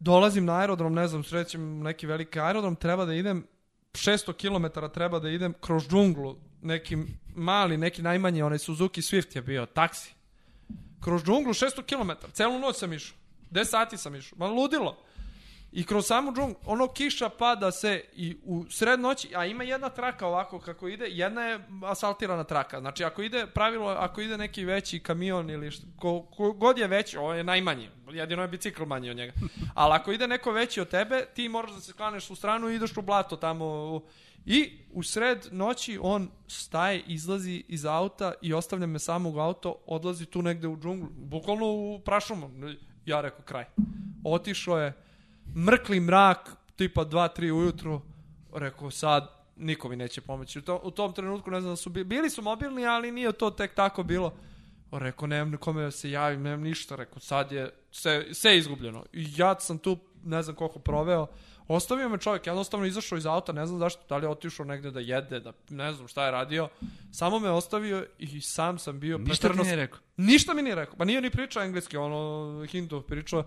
[0.00, 3.46] dolazim na aerodrom, ne znam, srećem neki veliki aerodrom, treba da idem
[3.92, 6.96] 600 km treba da idem kroz džunglu, neki
[7.34, 10.14] mali, neki najmanji, onaj Suzuki Swift je bio, taksi.
[11.00, 13.16] Kroz džunglu 600 km, celu noć sam išao.
[13.50, 14.98] 10 sati sam išao, ma ludilo.
[15.72, 19.88] I kroz samu džunglu, ono kiša pada se i u sred noći, a ima jedna
[19.88, 22.80] traka ovako kako ide, jedna je asfaltirana traka.
[22.80, 26.86] Znači ako ide pravilo, ako ide neki veći kamion ili što, ko, ko god je
[26.86, 29.32] veći, ovo je najmanji, jedino je bicikl manji od njega.
[29.74, 32.74] Ali ako ide neko veći od tebe, ti moraš da se sklaneš u stranu i
[32.74, 33.64] ideš u blato tamo.
[33.66, 34.02] u-
[34.46, 40.26] I u sred noći on staje, izlazi iz auta i ostavlja me samog auto, odlazi
[40.26, 42.50] tu negde u džunglu, bukvalno u prašumu.
[43.06, 43.64] Ja rekao kraj.
[44.24, 44.92] Otišao je,
[45.56, 48.00] mrkli mrak, tipa 2-3 ujutru,
[48.54, 50.58] rekao sad niko mi neće pomoći.
[50.58, 53.32] U, to, u tom trenutku ne znam da su bili, bili su mobilni, ali nije
[53.32, 54.34] to tek tako bilo.
[54.92, 56.96] Rekao, nemam kome da se javim, nemam ništa.
[56.96, 59.04] Rekao, sad je sve, sve izgubljeno.
[59.12, 61.26] I ja sam tu, ne znam koliko proveo,
[61.72, 64.90] Ostavio me čovjek, jednostavno izašao iz auta, ne znam zašto, da li je otišao negde
[64.90, 66.68] da jede, da ne znam šta je radio.
[67.12, 69.98] Samo me ostavio i sam sam bio Ništa ti pretrno- nije rekao.
[70.16, 70.96] Ništa mi nije rekao.
[70.96, 73.44] Pa nije ni pričao engleski, ono Hindu pričao.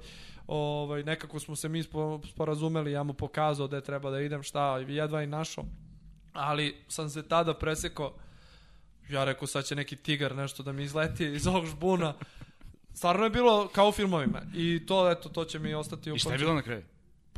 [0.47, 4.77] Ovaj nekako smo se mi spo, sporazumeli, ja mu pokazao da treba da idem, šta,
[4.77, 5.65] jedva i našao.
[6.33, 8.13] ali sam se tada presekao,
[9.09, 12.13] ja rekao sad će neki tigar nešto da mi izleti iz ovog žbuna.
[12.93, 16.19] Stvarno je bilo kao u filmovima i to, eto, to će mi ostati u I
[16.19, 16.83] šta je bilo na kraju?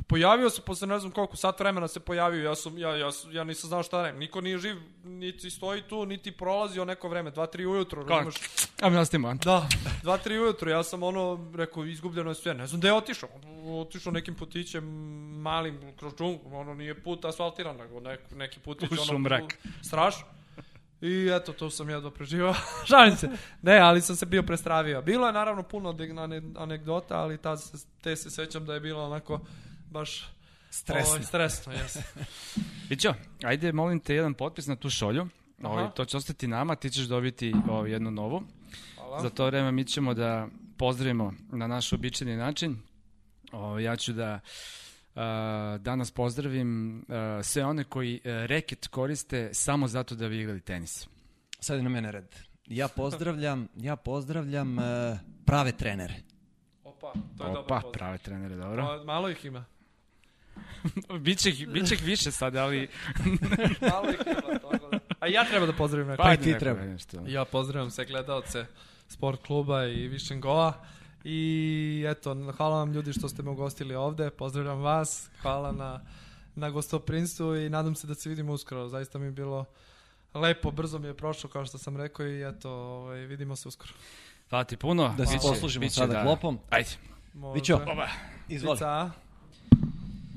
[0.08, 3.44] Pojavio se posle ne znam koliko sat vremena se pojavio, ja sam ja ja ja
[3.44, 4.20] nisam znao šta da radim.
[4.20, 8.30] Niko nije živ, niti stoji tu, niti prolazio neko vreme, 2 3 ujutro, Kako?
[8.82, 9.28] A mi nastavimo.
[9.28, 9.34] a?
[9.34, 9.68] Da,
[10.04, 12.54] 2 3 ujutro, ja sam ono rekao izgubljeno je sve.
[12.54, 13.30] Ne znam gde je otišao.
[13.82, 14.84] Otišao nekim putićem
[15.38, 19.44] malim kroz džunglu, ono nije put asfaltiran, nego nek, neki putić Ušao ono mrak.
[19.82, 20.26] strašno.
[21.02, 22.54] I eto, to sam jedva preživao.
[22.90, 23.30] Šalim se.
[23.62, 25.02] Ne, ali sam se bio prestravio.
[25.02, 28.80] Bilo je naravno puno ane- ane- anegdota, ali ta se, te se sećam da je
[28.80, 29.40] bilo onako
[29.96, 30.36] baš
[30.70, 31.12] Stresno.
[31.14, 31.98] Ovaj, stresno, jes.
[32.90, 35.28] Vićo, ajde molim te jedan potpis na tu šolju.
[35.64, 38.44] Ovaj, to će ostati nama, ti ćeš dobiti ovaj, jednu novu.
[38.96, 39.22] Hvala.
[39.22, 42.78] Za to vreme mi ćemo da pozdravimo na naš običajni način.
[43.52, 44.40] O, ja ću da
[45.16, 50.62] a, danas pozdravim a, sve one koji e, reket koriste samo zato da bi igrali
[50.62, 51.08] tenis.
[51.60, 52.36] Sad je na mene red.
[52.66, 56.16] Ja pozdravljam, ja pozdravljam e, prave trenere.
[56.84, 57.92] Opa, to je Opa, dobro pozdrav.
[57.92, 58.86] prave trenere, dobro.
[58.86, 59.66] Pa, Malo ih ima.
[61.20, 62.88] Biće, ih, biće ih više sad, ali...
[63.92, 64.18] Malo ih
[64.62, 65.00] tako da.
[65.20, 66.24] A ja treba da pozdravim neko.
[66.24, 66.82] Pa i ajde ti neko treba.
[66.82, 67.18] nešto.
[67.28, 68.66] Ja pozdravljam sve gledalce
[69.08, 70.74] sport kluba i Višen Goa.
[71.24, 74.30] I eto, hvala vam ljudi što ste me ugostili ovde.
[74.30, 75.30] Pozdravljam vas.
[75.42, 76.02] Hvala na,
[76.56, 78.88] na gostoprinstvu i nadam se da se vidimo uskoro.
[78.88, 79.66] Zaista mi je bilo
[80.34, 83.94] lepo, brzo mi je prošlo kao što sam rekao i eto, ovaj, vidimo se uskoro.
[84.50, 85.14] Hvala ti puno.
[85.18, 86.60] Da se poslužimo sada da- klopom.
[86.70, 86.90] Ajde.
[87.34, 87.60] Može.
[87.60, 88.08] Vićo, Oba.
[88.50, 88.78] izvoli.
[88.78, 89.12] Cica.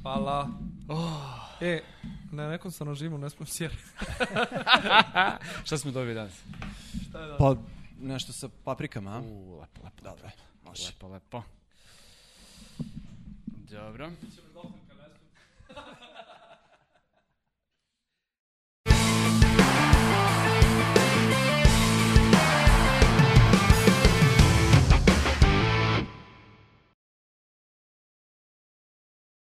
[0.08, 0.48] Hvala.
[1.60, 1.82] E,
[2.32, 3.74] na nekom sam režimu, ne smijem sjeli.
[5.66, 6.32] Šta smo dobili danas?
[7.08, 7.36] Šta je da?
[7.36, 7.56] Pa
[8.00, 9.20] nešto sa paprikama, a?
[9.20, 10.02] U, lepo, lepo.
[10.02, 10.30] Dobro,
[10.64, 10.86] može.
[10.86, 11.42] Lepo, lepo.
[13.70, 14.10] Dobro.